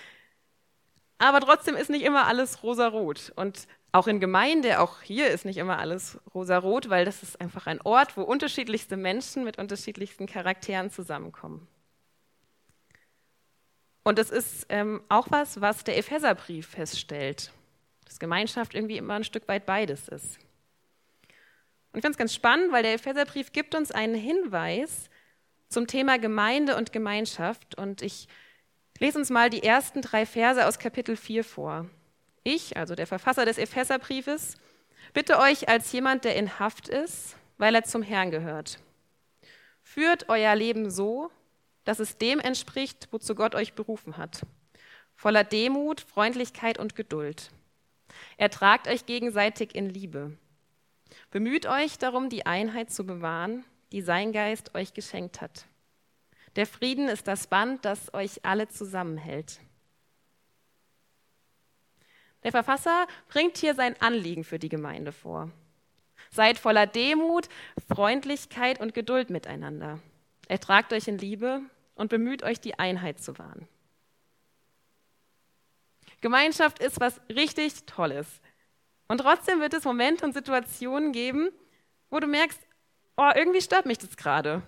aber 1.19 1.39
trotzdem 1.41 1.75
ist 1.75 1.89
nicht 1.89 2.03
immer 2.03 2.27
alles 2.27 2.63
rosarot. 2.63 3.31
Und 3.35 3.67
auch 3.91 4.07
in 4.07 4.19
Gemeinde, 4.19 4.79
auch 4.79 5.01
hier 5.01 5.29
ist 5.29 5.45
nicht 5.45 5.57
immer 5.57 5.79
alles 5.79 6.19
rosarot, 6.33 6.89
weil 6.89 7.05
das 7.05 7.23
ist 7.23 7.41
einfach 7.41 7.67
ein 7.67 7.81
Ort, 7.81 8.17
wo 8.17 8.21
unterschiedlichste 8.21 8.97
Menschen 8.97 9.43
mit 9.43 9.57
unterschiedlichsten 9.57 10.27
Charakteren 10.27 10.91
zusammenkommen. 10.91 11.67
Und 14.03 14.19
das 14.19 14.29
ist 14.29 14.67
ähm, 14.69 15.01
auch 15.09 15.27
was, 15.31 15.59
was 15.59 15.83
der 15.83 15.97
Epheserbrief 15.97 16.67
feststellt, 16.67 17.51
dass 18.05 18.19
Gemeinschaft 18.19 18.73
irgendwie 18.73 18.97
immer 18.97 19.15
ein 19.15 19.23
Stück 19.23 19.47
weit 19.47 19.65
beides 19.65 20.07
ist. 20.07 20.37
Und 21.91 21.99
ich 21.99 22.01
finde 22.01 22.11
es 22.11 22.17
ganz 22.17 22.33
spannend, 22.33 22.71
weil 22.71 22.83
der 22.83 22.93
Epheserbrief 22.93 23.51
gibt 23.51 23.73
uns 23.75 23.91
einen 23.91 24.15
Hinweis 24.15 25.09
zum 25.67 25.87
Thema 25.87 26.19
Gemeinde 26.19 26.77
und 26.77 26.93
Gemeinschaft. 26.93 27.75
Und 27.75 28.01
ich 28.01 28.27
lese 28.99 29.19
uns 29.19 29.29
mal 29.29 29.49
die 29.49 29.63
ersten 29.63 30.01
drei 30.01 30.25
Verse 30.25 30.65
aus 30.65 30.79
Kapitel 30.79 31.15
4 31.15 31.43
vor. 31.43 31.87
Ich, 32.43 32.77
also 32.77 32.95
der 32.95 33.07
Verfasser 33.07 33.45
des 33.45 33.57
Epheserbriefes, 33.57 34.55
bitte 35.13 35.39
euch 35.39 35.69
als 35.69 35.91
jemand, 35.91 36.23
der 36.23 36.35
in 36.35 36.59
Haft 36.59 36.87
ist, 36.87 37.35
weil 37.57 37.75
er 37.75 37.83
zum 37.83 38.01
Herrn 38.01 38.31
gehört. 38.31 38.79
Führt 39.83 40.29
euer 40.29 40.55
Leben 40.55 40.89
so, 40.89 41.31
dass 41.83 41.99
es 41.99 42.17
dem 42.17 42.39
entspricht, 42.39 43.07
wozu 43.11 43.35
Gott 43.35 43.55
euch 43.55 43.73
berufen 43.73 44.17
hat. 44.17 44.41
Voller 45.15 45.43
Demut, 45.43 46.01
Freundlichkeit 46.01 46.77
und 46.77 46.95
Geduld. 46.95 47.49
Ertragt 48.37 48.87
euch 48.87 49.05
gegenseitig 49.05 49.75
in 49.75 49.89
Liebe. 49.89 50.37
Bemüht 51.31 51.65
euch 51.65 51.97
darum, 51.97 52.29
die 52.29 52.45
Einheit 52.45 52.91
zu 52.91 53.05
bewahren, 53.05 53.63
die 53.91 54.01
sein 54.01 54.31
Geist 54.31 54.75
euch 54.75 54.93
geschenkt 54.93 55.41
hat. 55.41 55.65
Der 56.57 56.65
Frieden 56.65 57.07
ist 57.07 57.27
das 57.27 57.45
Band, 57.45 57.85
das 57.85 58.11
euch 58.15 58.43
alle 58.43 58.67
zusammenhält. 58.67 59.59
Der 62.43 62.51
Verfasser 62.51 63.05
bringt 63.29 63.57
hier 63.57 63.75
sein 63.75 63.95
Anliegen 64.01 64.43
für 64.43 64.57
die 64.57 64.67
Gemeinde 64.67 65.11
vor. 65.11 65.51
Seid 66.31 66.57
voller 66.57 66.87
Demut, 66.87 67.47
Freundlichkeit 67.87 68.79
und 68.79 68.95
Geduld 68.95 69.29
miteinander. 69.29 69.99
Ertragt 70.47 70.93
euch 70.93 71.07
in 71.07 71.19
Liebe 71.19 71.61
und 71.93 72.09
bemüht 72.09 72.41
euch, 72.41 72.59
die 72.59 72.79
Einheit 72.79 73.21
zu 73.21 73.37
wahren. 73.37 73.67
Gemeinschaft 76.21 76.79
ist 76.79 76.99
was 76.99 77.21
richtig 77.29 77.85
Tolles. 77.85 78.41
Und 79.07 79.19
trotzdem 79.19 79.59
wird 79.59 79.75
es 79.75 79.83
Momente 79.83 80.25
und 80.25 80.33
Situationen 80.33 81.11
geben, 81.11 81.49
wo 82.09 82.19
du 82.19 82.25
merkst, 82.25 82.59
oh, 83.15 83.29
irgendwie 83.35 83.61
stört 83.61 83.85
mich 83.85 83.99
das 83.99 84.17
gerade. 84.17 84.63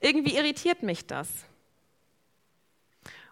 Irgendwie 0.00 0.36
irritiert 0.36 0.82
mich 0.82 1.06
das. 1.06 1.28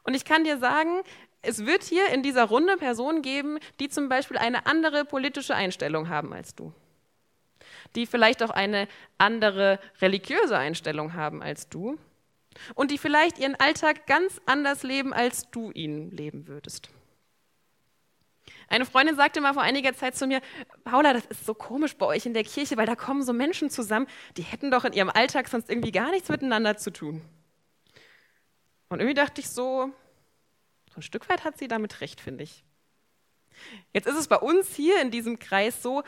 Und 0.02 0.14
ich 0.14 0.24
kann 0.24 0.44
dir 0.44 0.58
sagen, 0.58 1.02
es 1.42 1.66
wird 1.66 1.82
hier 1.82 2.08
in 2.10 2.22
dieser 2.22 2.44
Runde 2.44 2.76
Personen 2.76 3.22
geben, 3.22 3.58
die 3.80 3.88
zum 3.88 4.08
Beispiel 4.08 4.38
eine 4.38 4.66
andere 4.66 5.04
politische 5.04 5.54
Einstellung 5.54 6.08
haben 6.08 6.32
als 6.32 6.54
du. 6.54 6.72
Die 7.94 8.06
vielleicht 8.06 8.42
auch 8.42 8.50
eine 8.50 8.88
andere 9.18 9.78
religiöse 10.00 10.56
Einstellung 10.56 11.14
haben 11.14 11.42
als 11.42 11.68
du. 11.68 11.98
Und 12.74 12.90
die 12.90 12.98
vielleicht 12.98 13.38
ihren 13.38 13.56
Alltag 13.56 14.06
ganz 14.06 14.40
anders 14.46 14.82
leben, 14.82 15.12
als 15.12 15.50
du 15.50 15.70
ihn 15.72 16.10
leben 16.10 16.46
würdest. 16.46 16.88
Eine 18.68 18.86
Freundin 18.86 19.16
sagte 19.16 19.40
mal 19.40 19.54
vor 19.54 19.62
einiger 19.62 19.94
Zeit 19.94 20.16
zu 20.16 20.26
mir, 20.26 20.40
Paula, 20.84 21.12
das 21.12 21.26
ist 21.26 21.46
so 21.46 21.54
komisch 21.54 21.96
bei 21.96 22.06
euch 22.06 22.26
in 22.26 22.34
der 22.34 22.44
Kirche, 22.44 22.76
weil 22.76 22.86
da 22.86 22.96
kommen 22.96 23.22
so 23.22 23.32
Menschen 23.32 23.70
zusammen, 23.70 24.06
die 24.36 24.42
hätten 24.42 24.70
doch 24.70 24.84
in 24.84 24.92
ihrem 24.92 25.10
Alltag 25.10 25.48
sonst 25.48 25.70
irgendwie 25.70 25.92
gar 25.92 26.10
nichts 26.10 26.28
miteinander 26.28 26.76
zu 26.76 26.90
tun. 26.90 27.22
Und 28.88 29.00
irgendwie 29.00 29.14
dachte 29.14 29.40
ich 29.40 29.48
so, 29.48 29.90
so 30.90 30.96
ein 30.96 31.02
Stück 31.02 31.28
weit 31.28 31.44
hat 31.44 31.58
sie 31.58 31.68
damit 31.68 32.00
recht, 32.00 32.20
finde 32.20 32.44
ich. 32.44 32.64
Jetzt 33.92 34.06
ist 34.06 34.16
es 34.16 34.28
bei 34.28 34.36
uns 34.36 34.74
hier 34.74 35.00
in 35.00 35.10
diesem 35.10 35.38
Kreis 35.38 35.82
so, 35.82 36.02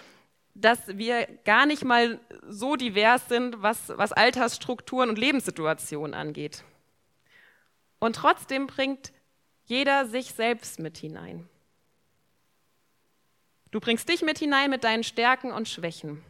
dass 0.55 0.87
wir 0.97 1.27
gar 1.45 1.67
nicht 1.67 1.85
mal 1.85 2.21
so 2.49 2.77
divers 2.77 3.29
sind, 3.29 3.63
was, 3.63 3.93
was 3.97 4.13
Altersstrukturen 4.13 5.11
und 5.11 5.19
Lebenssituationen 5.19 6.15
angeht. 6.15 6.65
Und 7.99 8.17
trotzdem 8.17 8.67
bringt 8.67 9.13
jeder 9.65 10.07
sich 10.07 10.33
selbst 10.33 10.79
mit 10.79 10.97
hinein. 10.97 11.49
Du 13.77 13.81
bringst 13.81 14.09
dich 14.09 14.23
mit 14.23 14.39
hinein 14.39 14.71
mit 14.71 14.85
deinen 14.85 15.05
Stärken 15.05 15.53
und 15.53 15.69
Schwächen. 15.69 16.23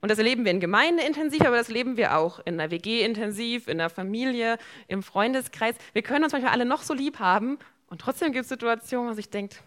Und 0.00 0.12
das 0.12 0.18
erleben 0.18 0.44
wir 0.44 0.52
in 0.52 0.60
Gemeinde 0.60 1.02
intensiv, 1.02 1.40
aber 1.40 1.56
das 1.56 1.66
leben 1.66 1.96
wir 1.96 2.16
auch 2.16 2.38
in 2.44 2.56
der 2.56 2.70
WG 2.70 3.04
intensiv, 3.04 3.66
in 3.66 3.78
der 3.78 3.90
Familie, 3.90 4.58
im 4.86 5.02
Freundeskreis. 5.02 5.74
Wir 5.92 6.02
können 6.02 6.22
uns 6.22 6.32
manchmal 6.32 6.52
alle 6.52 6.66
noch 6.66 6.84
so 6.84 6.94
lieb 6.94 7.18
haben 7.18 7.58
und 7.88 8.00
trotzdem 8.00 8.30
gibt 8.30 8.44
es 8.44 8.48
Situationen, 8.48 9.10
wo 9.10 9.14
sich 9.14 9.28
denkt, 9.28 9.60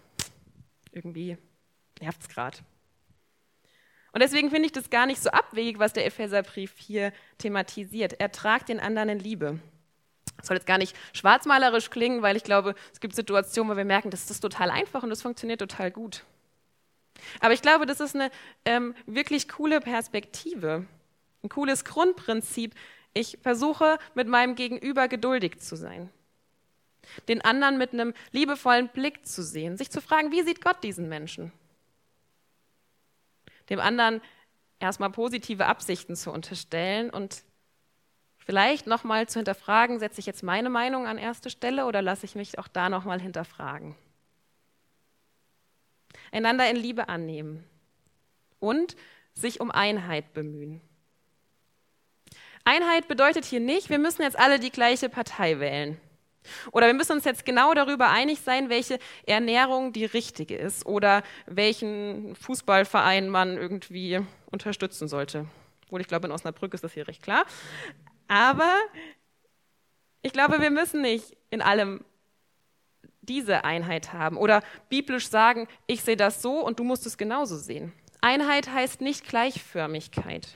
irgendwie 0.94 1.38
nervt 2.00 2.22
es 2.22 2.29
gerade. 2.29 2.60
Und 4.13 4.24
deswegen 4.24 4.51
finde 4.51 4.68
ich 4.68 4.72
das 4.72 4.89
gar 4.89 5.06
nicht 5.06 5.22
so 5.22 5.32
abwegig, 5.32 5.79
was 5.79 5.91
der 5.91 6.06
Epheserbrief 6.06 6.75
hier 6.77 7.12
thematisiert. 7.39 8.22
Er 8.22 8.32
tragt 8.32 8.70
den 8.70 8.79
anderen 8.79 9.10
in 9.10 9.20
Liebe. 9.20 9.60
Das 10.39 10.48
soll 10.48 10.58
jetzt 10.58 10.67
gar 10.67 10.77
nicht 10.77 10.96
schwarzmalerisch 11.13 11.89
klingen, 11.89 12.22
weil 12.22 12.38
ich 12.38 12.43
glaube, 12.43 12.74
es 12.93 13.00
gibt 13.00 13.15
Situationen, 13.15 13.72
wo 13.72 13.77
wir 13.77 13.86
merken, 13.86 14.10
das 14.10 14.29
ist 14.31 14.39
total 14.39 14.72
einfach 14.72 15.03
und 15.03 15.10
das 15.10 15.22
funktioniert 15.22 15.60
total 15.60 15.91
gut. 15.91 16.24
Aber 17.41 17.53
ich 17.53 17.62
glaube, 17.62 17.86
das 17.86 18.00
ist 18.00 18.15
eine 18.15 18.31
ähm, 18.63 18.96
wirklich 19.05 19.50
coole 19.50 19.81
Perspektive, 19.81 20.86
ein 21.43 21.50
cooles 21.50 21.84
Grundprinzip. 21.84 22.74
Ich 23.13 23.38
versuche 23.41 24.00
mit 24.15 24.27
meinem 24.27 24.55
Gegenüber 24.55 25.10
geduldig 25.10 25.60
zu 25.60 25.75
sein, 25.75 26.10
den 27.27 27.41
anderen 27.41 27.77
mit 27.77 27.91
einem 27.93 28.13
liebevollen 28.31 28.88
Blick 28.88 29.25
zu 29.27 29.43
sehen, 29.43 29.77
sich 29.77 29.91
zu 29.91 30.01
fragen, 30.01 30.31
wie 30.31 30.43
sieht 30.43 30.62
Gott 30.63 30.81
diesen 30.84 31.10
Menschen? 31.10 31.51
Dem 33.69 33.79
anderen 33.79 34.22
erstmal 34.79 35.10
positive 35.10 35.65
Absichten 35.65 36.15
zu 36.15 36.31
unterstellen 36.31 37.10
und 37.10 37.43
vielleicht 38.50 38.88
nochmal 38.88 39.29
zu 39.29 39.38
hinterfragen, 39.38 40.00
setze 40.00 40.20
ich 40.20 40.25
jetzt 40.25 40.41
meine 40.41 40.72
Meinung 40.72 41.06
an 41.06 41.20
erste 41.20 41.51
Stelle 41.51 41.86
oder 41.86 42.01
lasse 42.01 42.25
ich 42.25 42.34
mich 42.34 42.58
auch 42.58 42.68
da 42.68 42.89
nochmal 42.89 43.22
hinterfragen? 43.22 43.96
einander 46.32 46.68
in 46.68 46.75
Liebe 46.75 47.10
annehmen 47.10 47.63
und 48.60 48.96
sich 49.36 49.60
um 49.60 49.70
Einheit 49.70 50.34
bemühen. 50.34 50.82
Einheit 52.63 53.08
bedeutet 53.08 53.46
hier 53.46 53.60
nicht, 53.60 53.91
wir 53.91 54.00
müssen 54.00 54.24
jetzt 54.24 54.38
alle 54.38 54.60
die 54.60 54.72
gleiche 54.72 55.10
Partei 55.10 55.60
wählen. 55.60 56.00
Oder 56.72 56.88
wir 56.88 56.96
müssen 56.96 57.12
uns 57.12 57.25
jetzt 57.25 57.46
genau 57.46 57.75
darüber 57.75 58.10
einig 58.10 58.41
sein, 58.41 58.70
welche 58.70 58.98
Ernährung 59.27 59.94
die 59.94 60.06
richtige 60.06 60.56
ist 60.56 60.88
oder 60.88 61.22
welchen 61.46 62.36
Fußballverein 62.36 63.29
man 63.29 63.58
irgendwie 63.58 64.22
unterstützen 64.50 65.08
sollte. 65.08 65.46
Obwohl 65.86 66.01
ich 66.01 66.08
glaube, 66.08 66.27
in 66.27 66.32
Osnabrück 66.32 66.74
ist 66.74 66.84
das 66.84 66.94
hier 66.94 67.08
recht 67.08 67.22
klar. 67.22 67.46
Aber 68.29 68.77
ich 70.21 70.31
glaube, 70.31 70.62
wir 70.62 70.69
müssen 70.69 71.01
nicht 71.01 71.36
in 71.50 71.62
allem 71.62 72.05
diese 73.21 73.63
Einheit 73.65 74.13
haben 74.13 74.38
oder 74.38 74.63
biblisch 74.88 75.27
sagen, 75.27 75.67
ich 75.88 76.03
sehe 76.03 76.15
das 76.15 76.41
so 76.41 76.65
und 76.65 76.79
du 76.79 76.83
musst 76.83 77.05
es 77.05 77.17
genauso 77.17 77.57
sehen. 77.57 77.91
Einheit 78.21 78.69
heißt 78.69 79.01
nicht 79.01 79.27
Gleichförmigkeit. 79.27 80.48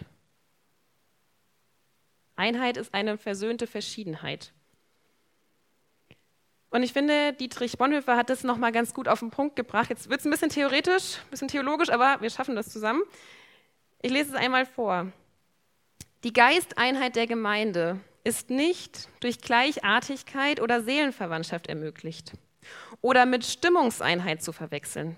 Einheit 2.35 2.77
ist 2.77 2.93
eine 2.93 3.17
versöhnte 3.17 3.67
Verschiedenheit. 3.67 4.53
Und 6.69 6.83
ich 6.83 6.93
finde, 6.93 7.33
Dietrich 7.33 7.77
Bonhoeffer 7.77 8.17
hat 8.17 8.29
das 8.29 8.43
nochmal 8.43 8.71
ganz 8.71 8.93
gut 8.93 9.07
auf 9.07 9.19
den 9.19 9.29
Punkt 9.29 9.55
gebracht. 9.55 9.89
Jetzt 9.89 10.09
wird 10.09 10.19
es 10.19 10.25
ein 10.25 10.31
bisschen 10.31 10.49
theoretisch, 10.49 11.19
ein 11.23 11.29
bisschen 11.29 11.47
theologisch, 11.47 11.89
aber 11.89 12.21
wir 12.21 12.29
schaffen 12.29 12.55
das 12.55 12.69
zusammen. 12.69 13.03
Ich 14.01 14.11
lese 14.11 14.31
es 14.31 14.35
einmal 14.35 14.65
vor. 14.65 15.11
Die 16.23 16.31
Geisteinheit 16.31 17.17
der 17.17 17.27
Gemeinde 17.27 17.99
ist 18.23 18.49
nicht 18.49 19.09
durch 19.19 19.41
Gleichartigkeit 19.41 20.61
oder 20.61 20.81
Seelenverwandtschaft 20.81 21.67
ermöglicht 21.67 22.31
oder 23.01 23.25
mit 23.25 23.43
Stimmungseinheit 23.43 24.41
zu 24.41 24.53
verwechseln. 24.53 25.17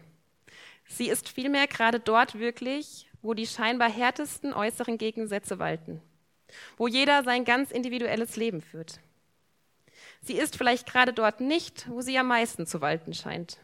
Sie 0.88 1.08
ist 1.08 1.30
vielmehr 1.30 1.68
gerade 1.68 2.00
dort 2.00 2.40
wirklich, 2.40 3.08
wo 3.22 3.36
die 3.36 3.46
scheinbar 3.46 3.92
härtesten 3.92 4.52
äußeren 4.52 4.98
Gegensätze 4.98 5.60
walten, 5.60 6.02
wo 6.76 6.88
jeder 6.88 7.24
sein 7.24 7.46
ganz 7.46 7.70
individuelles 7.70 8.36
Leben 8.36 8.62
führt. 8.62 9.00
Sie 10.22 10.34
ist 10.34 10.58
vielleicht 10.58 10.92
gerade 10.92 11.14
dort 11.14 11.40
nicht, 11.40 11.88
wo 11.88 12.02
sie 12.02 12.18
am 12.18 12.28
meisten 12.28 12.66
zu 12.66 12.82
walten 12.82 13.14
scheint. 13.14 13.60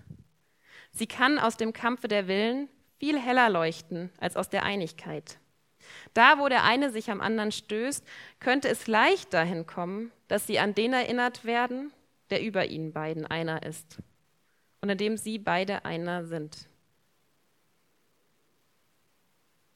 Sie 0.91 1.07
kann 1.07 1.39
aus 1.39 1.57
dem 1.57 1.73
Kampfe 1.73 2.07
der 2.07 2.27
Willen 2.27 2.69
viel 2.99 3.19
heller 3.19 3.49
leuchten 3.49 4.11
als 4.19 4.35
aus 4.35 4.49
der 4.49 4.61
Einigkeit. 4.61 5.39
Da, 6.13 6.39
wo 6.39 6.49
der 6.49 6.63
eine 6.63 6.91
sich 6.91 7.11
am 7.11 7.21
anderen 7.21 7.51
stößt, 7.51 8.05
könnte 8.39 8.69
es 8.69 8.87
leicht 8.87 9.33
dahin 9.33 9.65
kommen, 9.65 10.11
dass 10.27 10.47
sie 10.47 10.59
an 10.59 10.75
den 10.75 10.93
erinnert 10.93 11.45
werden, 11.45 11.91
der 12.29 12.43
über 12.43 12.65
ihnen 12.65 12.93
beiden 12.93 13.25
einer 13.25 13.63
ist 13.63 13.97
und 14.81 14.89
in 14.89 14.97
dem 14.97 15.17
sie 15.17 15.37
beide 15.37 15.85
einer 15.85 16.25
sind. 16.25 16.67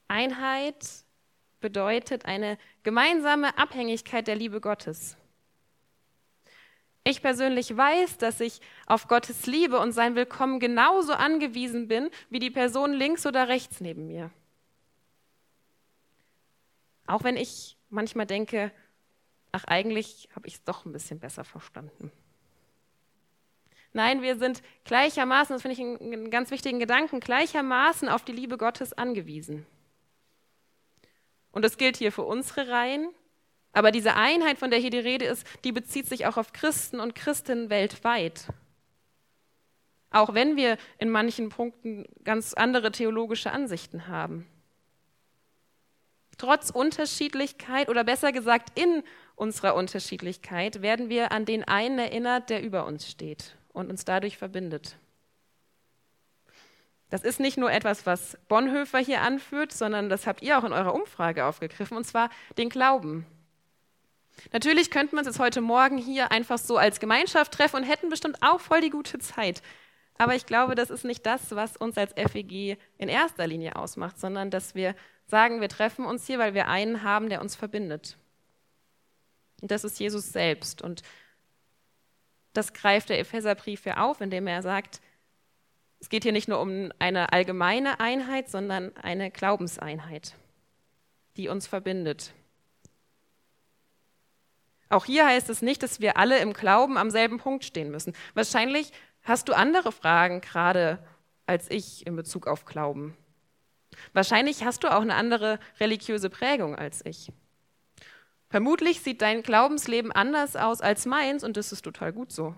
Einheit 0.08 1.04
bedeutet 1.60 2.26
eine 2.26 2.58
gemeinsame 2.82 3.58
Abhängigkeit 3.58 4.26
der 4.26 4.36
Liebe 4.36 4.60
Gottes. 4.60 5.16
Ich 7.08 7.22
persönlich 7.22 7.76
weiß, 7.76 8.18
dass 8.18 8.40
ich 8.40 8.60
auf 8.86 9.06
Gottes 9.06 9.46
Liebe 9.46 9.78
und 9.78 9.92
sein 9.92 10.16
Willkommen 10.16 10.58
genauso 10.58 11.12
angewiesen 11.12 11.86
bin 11.86 12.10
wie 12.30 12.40
die 12.40 12.50
Person 12.50 12.92
links 12.92 13.26
oder 13.26 13.48
rechts 13.48 13.80
neben 13.80 14.08
mir. 14.08 14.30
Auch 17.06 17.24
wenn 17.24 17.36
ich 17.36 17.76
manchmal 17.88 18.26
denke, 18.26 18.72
ach 19.52 19.64
eigentlich 19.64 20.28
habe 20.34 20.48
ich 20.48 20.54
es 20.54 20.64
doch 20.64 20.84
ein 20.84 20.92
bisschen 20.92 21.20
besser 21.20 21.44
verstanden. 21.44 22.10
Nein, 23.92 24.20
wir 24.20 24.36
sind 24.36 24.62
gleichermaßen, 24.84 25.54
das 25.54 25.62
finde 25.62 25.74
ich 25.74 25.80
einen 25.80 26.30
ganz 26.30 26.50
wichtigen 26.50 26.78
Gedanken, 26.78 27.20
gleichermaßen 27.20 28.08
auf 28.10 28.24
die 28.24 28.32
Liebe 28.32 28.58
Gottes 28.58 28.92
angewiesen. 28.92 29.64
Und 31.50 31.64
das 31.64 31.78
gilt 31.78 31.96
hier 31.96 32.12
für 32.12 32.24
unsere 32.24 32.68
Reihen, 32.68 33.08
aber 33.72 33.92
diese 33.92 34.14
Einheit, 34.14 34.58
von 34.58 34.70
der 34.70 34.78
hier 34.78 34.90
die 34.90 34.98
Rede 34.98 35.24
ist, 35.24 35.46
die 35.64 35.72
bezieht 35.72 36.06
sich 36.06 36.26
auch 36.26 36.36
auf 36.36 36.52
Christen 36.52 37.00
und 37.00 37.14
Christinnen 37.14 37.70
weltweit. 37.70 38.48
Auch 40.10 40.34
wenn 40.34 40.56
wir 40.56 40.76
in 40.98 41.10
manchen 41.10 41.48
Punkten 41.48 42.06
ganz 42.24 42.52
andere 42.54 42.92
theologische 42.92 43.52
Ansichten 43.52 44.08
haben. 44.08 44.46
Trotz 46.38 46.70
Unterschiedlichkeit 46.70 47.88
oder 47.88 48.04
besser 48.04 48.32
gesagt 48.32 48.78
in 48.78 49.02
unserer 49.36 49.74
Unterschiedlichkeit 49.74 50.82
werden 50.82 51.08
wir 51.08 51.32
an 51.32 51.44
den 51.44 51.64
einen 51.64 51.98
erinnert, 51.98 52.50
der 52.50 52.62
über 52.62 52.86
uns 52.86 53.08
steht 53.08 53.56
und 53.72 53.90
uns 53.90 54.04
dadurch 54.04 54.36
verbindet. 54.36 54.96
Das 57.08 57.22
ist 57.22 57.38
nicht 57.38 57.56
nur 57.56 57.70
etwas, 57.70 58.04
was 58.04 58.36
Bonhoeffer 58.48 58.98
hier 58.98 59.22
anführt, 59.22 59.72
sondern 59.72 60.08
das 60.08 60.26
habt 60.26 60.42
ihr 60.42 60.58
auch 60.58 60.64
in 60.64 60.72
eurer 60.72 60.94
Umfrage 60.94 61.44
aufgegriffen, 61.44 61.96
und 61.96 62.04
zwar 62.04 62.30
den 62.58 62.68
Glauben. 62.68 63.24
Natürlich 64.52 64.90
könnten 64.90 65.12
wir 65.12 65.20
uns 65.20 65.28
jetzt 65.28 65.38
heute 65.38 65.60
Morgen 65.60 65.98
hier 65.98 66.32
einfach 66.32 66.58
so 66.58 66.76
als 66.76 67.00
Gemeinschaft 67.00 67.52
treffen 67.52 67.76
und 67.76 67.84
hätten 67.84 68.08
bestimmt 68.08 68.38
auch 68.42 68.60
voll 68.60 68.80
die 68.80 68.90
gute 68.90 69.18
Zeit. 69.18 69.62
Aber 70.18 70.34
ich 70.34 70.46
glaube, 70.46 70.74
das 70.74 70.90
ist 70.90 71.04
nicht 71.04 71.24
das, 71.26 71.54
was 71.54 71.76
uns 71.76 71.96
als 71.96 72.12
FEG 72.12 72.76
in 72.98 73.08
erster 73.08 73.46
Linie 73.46 73.76
ausmacht, 73.76 74.18
sondern 74.18 74.50
dass 74.50 74.74
wir 74.74 74.94
sagen, 75.26 75.60
wir 75.60 75.68
treffen 75.68 76.04
uns 76.04 76.26
hier, 76.26 76.38
weil 76.38 76.54
wir 76.54 76.68
einen 76.68 77.02
haben, 77.02 77.28
der 77.28 77.40
uns 77.40 77.56
verbindet. 77.56 78.16
Und 79.60 79.70
das 79.70 79.84
ist 79.84 79.98
Jesus 79.98 80.32
selbst. 80.32 80.82
Und 80.82 81.02
das 82.52 82.72
greift 82.72 83.08
der 83.08 83.18
Epheserbrief 83.18 83.84
ja 83.84 83.98
auf, 83.98 84.20
indem 84.20 84.46
er 84.46 84.62
sagt, 84.62 85.00
es 85.98 86.08
geht 86.08 86.22
hier 86.22 86.32
nicht 86.32 86.48
nur 86.48 86.60
um 86.60 86.92
eine 86.98 87.32
allgemeine 87.32 88.00
Einheit, 88.00 88.48
sondern 88.48 88.96
eine 88.96 89.30
Glaubenseinheit, 89.30 90.34
die 91.36 91.48
uns 91.48 91.66
verbindet. 91.66 92.32
Auch 94.88 95.04
hier 95.04 95.26
heißt 95.26 95.50
es 95.50 95.62
nicht, 95.62 95.82
dass 95.82 96.00
wir 96.00 96.16
alle 96.16 96.38
im 96.38 96.52
Glauben 96.52 96.96
am 96.96 97.10
selben 97.10 97.38
Punkt 97.38 97.64
stehen 97.64 97.90
müssen. 97.90 98.14
Wahrscheinlich 98.34 98.92
hast 99.22 99.48
du 99.48 99.52
andere 99.52 99.90
Fragen 99.90 100.40
gerade 100.40 101.04
als 101.46 101.70
ich 101.70 102.06
in 102.06 102.16
Bezug 102.16 102.46
auf 102.46 102.64
Glauben. 102.64 103.16
Wahrscheinlich 104.12 104.64
hast 104.64 104.84
du 104.84 104.88
auch 104.88 105.02
eine 105.02 105.14
andere 105.14 105.58
religiöse 105.80 106.30
Prägung 106.30 106.74
als 106.76 107.04
ich. 107.04 107.32
Vermutlich 108.48 109.00
sieht 109.00 109.22
dein 109.22 109.42
Glaubensleben 109.42 110.12
anders 110.12 110.56
aus 110.56 110.80
als 110.80 111.06
meins 111.06 111.42
und 111.42 111.56
das 111.56 111.72
ist 111.72 111.82
total 111.82 112.12
gut 112.12 112.32
so. 112.32 112.54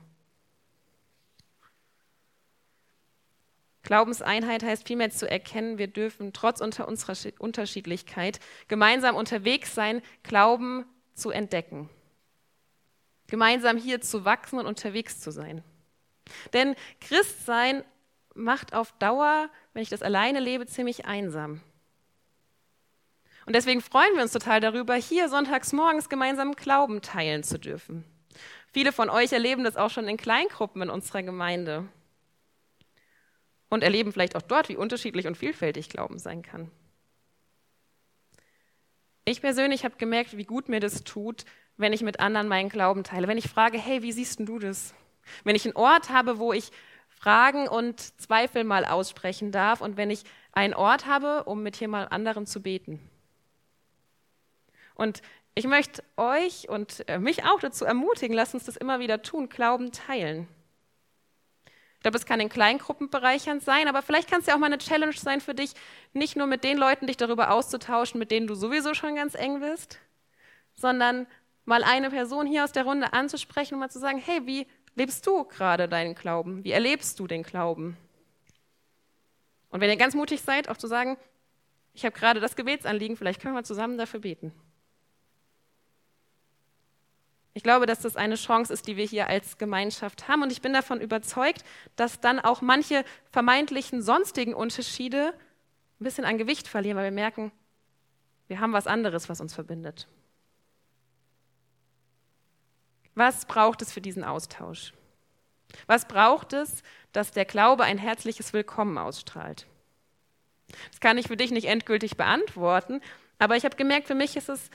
Glaubenseinheit 3.82 4.62
heißt 4.62 4.86
vielmehr 4.86 5.10
zu 5.10 5.30
erkennen, 5.30 5.78
wir 5.78 5.86
dürfen 5.86 6.34
trotz 6.34 6.60
unter 6.60 6.86
unserer 6.86 7.16
Unterschiedlichkeit 7.38 8.38
gemeinsam 8.68 9.16
unterwegs 9.16 9.74
sein, 9.74 10.02
Glauben 10.22 10.84
zu 11.14 11.30
entdecken. 11.30 11.88
Gemeinsam 13.28 13.78
hier 13.78 14.02
zu 14.02 14.26
wachsen 14.26 14.58
und 14.58 14.66
unterwegs 14.66 15.20
zu 15.20 15.30
sein. 15.30 15.64
Denn 16.52 16.74
Christsein 17.00 17.82
macht 18.34 18.74
auf 18.74 18.92
Dauer, 18.98 19.48
wenn 19.78 19.84
ich 19.84 19.90
das 19.90 20.02
alleine 20.02 20.40
lebe, 20.40 20.66
ziemlich 20.66 21.04
einsam. 21.04 21.60
Und 23.46 23.54
deswegen 23.54 23.80
freuen 23.80 24.12
wir 24.16 24.22
uns 24.22 24.32
total 24.32 24.60
darüber, 24.60 24.96
hier 24.96 25.28
sonntags 25.28 25.72
morgens 25.72 26.08
gemeinsam 26.08 26.56
Glauben 26.56 27.00
teilen 27.00 27.44
zu 27.44 27.60
dürfen. 27.60 28.02
Viele 28.72 28.90
von 28.90 29.08
euch 29.08 29.30
erleben 29.30 29.62
das 29.62 29.76
auch 29.76 29.90
schon 29.90 30.08
in 30.08 30.16
Kleingruppen 30.16 30.82
in 30.82 30.90
unserer 30.90 31.22
Gemeinde 31.22 31.86
und 33.68 33.84
erleben 33.84 34.10
vielleicht 34.10 34.34
auch 34.34 34.42
dort, 34.42 34.68
wie 34.68 34.74
unterschiedlich 34.74 35.28
und 35.28 35.36
vielfältig 35.36 35.88
Glauben 35.88 36.18
sein 36.18 36.42
kann. 36.42 36.72
Ich 39.26 39.40
persönlich 39.40 39.84
habe 39.84 39.94
gemerkt, 39.96 40.36
wie 40.36 40.44
gut 40.44 40.68
mir 40.68 40.80
das 40.80 41.04
tut, 41.04 41.44
wenn 41.76 41.92
ich 41.92 42.02
mit 42.02 42.18
anderen 42.18 42.48
meinen 42.48 42.68
Glauben 42.68 43.04
teile. 43.04 43.28
Wenn 43.28 43.38
ich 43.38 43.48
frage, 43.48 43.78
hey, 43.78 44.02
wie 44.02 44.10
siehst 44.10 44.40
du 44.40 44.58
das? 44.58 44.92
Wenn 45.44 45.54
ich 45.54 45.66
einen 45.66 45.76
Ort 45.76 46.10
habe, 46.10 46.40
wo 46.40 46.52
ich 46.52 46.72
Fragen 47.18 47.68
und 47.68 48.00
Zweifel 48.20 48.64
mal 48.64 48.84
aussprechen 48.84 49.50
darf 49.50 49.80
und 49.80 49.96
wenn 49.96 50.10
ich 50.10 50.22
einen 50.52 50.74
Ort 50.74 51.06
habe, 51.06 51.44
um 51.44 51.62
mit 51.62 51.76
jemand 51.80 52.12
anderem 52.12 52.46
zu 52.46 52.62
beten. 52.62 53.00
Und 54.94 55.22
ich 55.54 55.66
möchte 55.66 56.04
euch 56.16 56.68
und 56.68 57.08
äh, 57.08 57.18
mich 57.18 57.44
auch 57.44 57.58
dazu 57.58 57.84
ermutigen, 57.84 58.36
lasst 58.36 58.54
uns 58.54 58.64
das 58.64 58.76
immer 58.76 59.00
wieder 59.00 59.22
tun, 59.22 59.48
Glauben 59.48 59.90
teilen. 59.90 60.46
Ich 61.94 62.02
glaube, 62.02 62.16
es 62.16 62.26
kann 62.26 62.38
in 62.38 62.48
Kleingruppen 62.48 63.10
bereichernd 63.10 63.64
sein, 63.64 63.88
aber 63.88 64.02
vielleicht 64.02 64.30
kann 64.30 64.40
es 64.40 64.46
ja 64.46 64.54
auch 64.54 64.58
mal 64.58 64.66
eine 64.66 64.78
Challenge 64.78 65.12
sein 65.16 65.40
für 65.40 65.54
dich, 65.54 65.72
nicht 66.12 66.36
nur 66.36 66.46
mit 66.46 66.62
den 66.62 66.78
Leuten 66.78 67.08
dich 67.08 67.16
darüber 67.16 67.50
auszutauschen, 67.50 68.20
mit 68.20 68.30
denen 68.30 68.46
du 68.46 68.54
sowieso 68.54 68.94
schon 68.94 69.16
ganz 69.16 69.34
eng 69.34 69.58
bist, 69.58 69.98
sondern 70.76 71.26
mal 71.64 71.82
eine 71.82 72.10
Person 72.10 72.46
hier 72.46 72.62
aus 72.62 72.70
der 72.70 72.84
Runde 72.84 73.12
anzusprechen 73.12 73.74
und 73.74 73.80
mal 73.80 73.90
zu 73.90 73.98
sagen, 73.98 74.22
hey, 74.24 74.46
wie 74.46 74.68
lebst 74.98 75.26
du 75.26 75.44
gerade 75.44 75.88
deinen 75.88 76.14
Glauben? 76.14 76.64
Wie 76.64 76.72
erlebst 76.72 77.18
du 77.18 77.26
den 77.26 77.42
Glauben? 77.42 77.96
Und 79.70 79.80
wenn 79.80 79.90
ihr 79.90 79.96
ganz 79.96 80.14
mutig 80.14 80.42
seid, 80.42 80.68
auch 80.68 80.76
zu 80.76 80.86
sagen, 80.86 81.16
ich 81.94 82.04
habe 82.04 82.16
gerade 82.16 82.40
das 82.40 82.56
Gebetsanliegen, 82.56 83.16
vielleicht 83.16 83.40
können 83.40 83.54
wir 83.54 83.64
zusammen 83.64 83.96
dafür 83.96 84.20
beten. 84.20 84.52
Ich 87.54 87.62
glaube, 87.64 87.86
dass 87.86 88.00
das 88.00 88.16
eine 88.16 88.36
Chance 88.36 88.72
ist, 88.72 88.86
die 88.86 88.96
wir 88.96 89.04
hier 89.04 89.26
als 89.26 89.58
Gemeinschaft 89.58 90.28
haben. 90.28 90.42
Und 90.42 90.52
ich 90.52 90.62
bin 90.62 90.72
davon 90.72 91.00
überzeugt, 91.00 91.64
dass 91.96 92.20
dann 92.20 92.38
auch 92.38 92.60
manche 92.60 93.04
vermeintlichen 93.30 94.00
sonstigen 94.00 94.54
Unterschiede 94.54 95.34
ein 96.00 96.04
bisschen 96.04 96.24
an 96.24 96.38
Gewicht 96.38 96.68
verlieren, 96.68 96.96
weil 96.96 97.06
wir 97.06 97.10
merken, 97.10 97.50
wir 98.46 98.60
haben 98.60 98.72
was 98.72 98.86
anderes, 98.86 99.28
was 99.28 99.40
uns 99.40 99.54
verbindet. 99.54 100.06
Was 103.18 103.46
braucht 103.46 103.82
es 103.82 103.92
für 103.92 104.00
diesen 104.00 104.22
Austausch? 104.22 104.92
Was 105.88 106.06
braucht 106.06 106.52
es, 106.52 106.84
dass 107.10 107.32
der 107.32 107.46
Glaube 107.46 107.82
ein 107.82 107.98
herzliches 107.98 108.52
Willkommen 108.52 108.96
ausstrahlt? 108.96 109.66
Das 110.92 111.00
kann 111.00 111.18
ich 111.18 111.26
für 111.26 111.36
dich 111.36 111.50
nicht 111.50 111.66
endgültig 111.66 112.16
beantworten, 112.16 113.00
aber 113.40 113.56
ich 113.56 113.64
habe 113.64 113.74
gemerkt, 113.74 114.06
für 114.06 114.14
mich 114.14 114.36
ist 114.36 114.48
es 114.48 114.70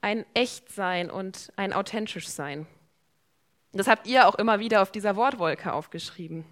ein 0.00 0.26
Echtsein 0.34 1.08
und 1.08 1.52
ein 1.54 1.72
authentisch 1.72 2.26
Sein. 2.26 2.66
Das 3.70 3.86
habt 3.86 4.08
ihr 4.08 4.26
auch 4.26 4.34
immer 4.34 4.58
wieder 4.58 4.82
auf 4.82 4.90
dieser 4.90 5.14
Wortwolke 5.14 5.72
aufgeschrieben. 5.72 6.44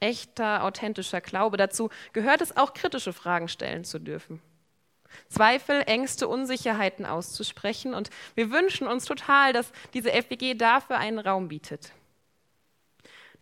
Echter, 0.00 0.64
authentischer 0.64 1.20
Glaube. 1.20 1.58
Dazu 1.58 1.90
gehört 2.14 2.40
es 2.40 2.56
auch, 2.56 2.72
kritische 2.72 3.12
Fragen 3.12 3.48
stellen 3.48 3.84
zu 3.84 3.98
dürfen. 3.98 4.40
Zweifel, 5.28 5.82
Ängste, 5.86 6.28
Unsicherheiten 6.28 7.06
auszusprechen. 7.06 7.94
Und 7.94 8.10
wir 8.34 8.50
wünschen 8.50 8.86
uns 8.86 9.04
total, 9.04 9.52
dass 9.52 9.72
diese 9.92 10.10
FWG 10.10 10.54
dafür 10.54 10.98
einen 10.98 11.18
Raum 11.18 11.48
bietet. 11.48 11.92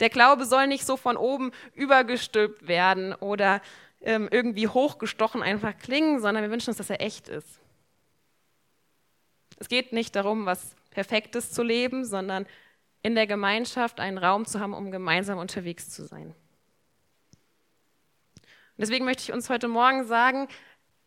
Der 0.01 0.11
Glaube 0.11 0.45
soll 0.45 0.67
nicht 0.67 0.85
so 0.85 0.97
von 0.97 1.17
oben 1.17 1.53
übergestülpt 1.75 2.67
werden 2.67 3.15
oder 3.15 3.61
ähm, 4.01 4.29
irgendwie 4.31 4.69
hochgestochen 4.69 5.43
einfach 5.43 5.77
klingen, 5.79 6.21
sondern 6.21 6.43
wir 6.43 6.51
wünschen 6.51 6.71
uns, 6.71 6.79
dass 6.79 6.91
er 6.91 7.01
echt 7.01 7.29
ist. 7.29 7.61
Es 9.59 9.69
geht 9.69 9.93
nicht 9.93 10.17
darum, 10.17 10.45
was 10.45 10.75
Perfektes 10.91 11.53
zu 11.53 11.63
leben, 11.63 12.05
sondern 12.05 12.47
in 13.03 13.15
der 13.15 13.27
Gemeinschaft 13.27 14.01
einen 14.01 14.19
Raum 14.19 14.47
zu 14.47 14.61
haben, 14.61 14.75
um 14.75 14.91
gemeinsam 14.91 15.39
unterwegs 15.39 15.91
zu 15.91 16.05
sein. 16.05 16.35
Und 18.39 18.79
deswegen 18.79 19.05
möchte 19.05 19.23
ich 19.23 19.33
uns 19.33 19.51
heute 19.51 19.69
Morgen 19.69 20.05
sagen, 20.07 20.49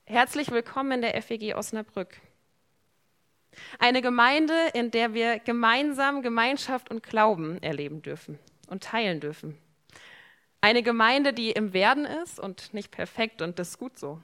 herzlich 0.07 0.51
willkommen 0.51 0.91
in 0.91 1.01
der 1.01 1.19
FEG 1.21 1.55
Osnabrück. 1.55 2.21
Eine 3.79 4.01
Gemeinde, 4.01 4.53
in 4.73 4.91
der 4.91 5.13
wir 5.13 5.39
gemeinsam 5.39 6.21
Gemeinschaft 6.21 6.91
und 6.91 7.01
Glauben 7.01 7.61
erleben 7.63 8.01
dürfen 8.01 8.37
und 8.67 8.83
teilen 8.83 9.19
dürfen. 9.19 9.57
Eine 10.61 10.83
Gemeinde, 10.83 11.33
die 11.33 11.51
im 11.51 11.73
Werden 11.73 12.05
ist 12.05 12.39
und 12.39 12.73
nicht 12.73 12.91
perfekt 12.91 13.41
und 13.41 13.57
das 13.57 13.69
ist 13.69 13.77
gut 13.79 13.97
so. 13.97 14.21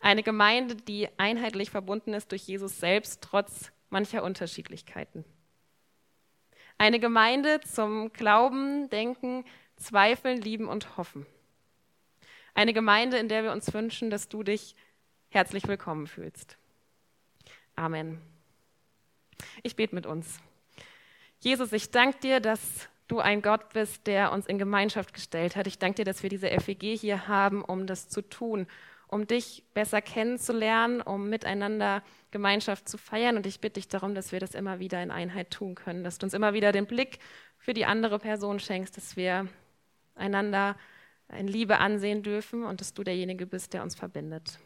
Eine 0.00 0.22
Gemeinde, 0.22 0.76
die 0.76 1.08
einheitlich 1.18 1.70
verbunden 1.70 2.14
ist 2.14 2.32
durch 2.32 2.42
Jesus 2.42 2.80
selbst, 2.80 3.22
trotz 3.22 3.72
mancher 3.90 4.22
Unterschiedlichkeiten. 4.22 5.24
Eine 6.78 7.00
Gemeinde 7.00 7.60
zum 7.60 8.12
Glauben, 8.12 8.88
Denken, 8.88 9.44
Zweifeln, 9.76 10.40
Lieben 10.40 10.68
und 10.68 10.96
Hoffen. 10.96 11.26
Eine 12.58 12.72
Gemeinde, 12.72 13.18
in 13.18 13.28
der 13.28 13.44
wir 13.44 13.52
uns 13.52 13.72
wünschen, 13.72 14.10
dass 14.10 14.28
du 14.28 14.42
dich 14.42 14.74
herzlich 15.28 15.68
willkommen 15.68 16.08
fühlst. 16.08 16.58
Amen. 17.76 18.20
Ich 19.62 19.76
bete 19.76 19.94
mit 19.94 20.06
uns. 20.06 20.40
Jesus, 21.38 21.72
ich 21.72 21.92
danke 21.92 22.18
dir, 22.18 22.40
dass 22.40 22.88
du 23.06 23.20
ein 23.20 23.42
Gott 23.42 23.68
bist, 23.74 24.08
der 24.08 24.32
uns 24.32 24.48
in 24.48 24.58
Gemeinschaft 24.58 25.14
gestellt 25.14 25.54
hat. 25.54 25.68
Ich 25.68 25.78
danke 25.78 25.98
dir, 25.98 26.04
dass 26.04 26.24
wir 26.24 26.30
diese 26.30 26.48
FEG 26.48 26.98
hier 26.98 27.28
haben, 27.28 27.62
um 27.62 27.86
das 27.86 28.08
zu 28.08 28.22
tun, 28.22 28.66
um 29.06 29.28
dich 29.28 29.62
besser 29.72 30.02
kennenzulernen, 30.02 31.00
um 31.00 31.28
miteinander 31.28 32.02
Gemeinschaft 32.32 32.88
zu 32.88 32.98
feiern. 32.98 33.36
Und 33.36 33.46
ich 33.46 33.60
bitte 33.60 33.74
dich 33.74 33.86
darum, 33.86 34.16
dass 34.16 34.32
wir 34.32 34.40
das 34.40 34.56
immer 34.56 34.80
wieder 34.80 35.00
in 35.00 35.12
Einheit 35.12 35.52
tun 35.52 35.76
können, 35.76 36.02
dass 36.02 36.18
du 36.18 36.26
uns 36.26 36.34
immer 36.34 36.54
wieder 36.54 36.72
den 36.72 36.86
Blick 36.86 37.20
für 37.56 37.72
die 37.72 37.84
andere 37.84 38.18
Person 38.18 38.58
schenkst, 38.58 38.96
dass 38.96 39.16
wir 39.16 39.46
einander 40.16 40.74
in 41.36 41.46
Liebe 41.46 41.78
ansehen 41.78 42.22
dürfen 42.22 42.64
und 42.64 42.80
dass 42.80 42.94
du 42.94 43.04
derjenige 43.04 43.46
bist, 43.46 43.74
der 43.74 43.82
uns 43.82 43.94
verbindet. 43.94 44.58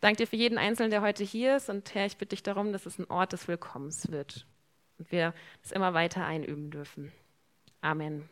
Danke 0.00 0.18
dir 0.18 0.26
für 0.26 0.36
jeden 0.36 0.58
Einzelnen, 0.58 0.90
der 0.90 1.02
heute 1.02 1.22
hier 1.22 1.56
ist. 1.56 1.70
Und 1.70 1.94
Herr, 1.94 2.06
ich 2.06 2.16
bitte 2.16 2.30
dich 2.30 2.42
darum, 2.42 2.72
dass 2.72 2.86
es 2.86 2.98
ein 2.98 3.08
Ort 3.08 3.32
des 3.32 3.46
Willkommens 3.46 4.10
wird 4.10 4.46
und 4.98 5.12
wir 5.12 5.32
das 5.62 5.72
immer 5.72 5.94
weiter 5.94 6.26
einüben 6.26 6.70
dürfen. 6.70 7.12
Amen. 7.80 8.28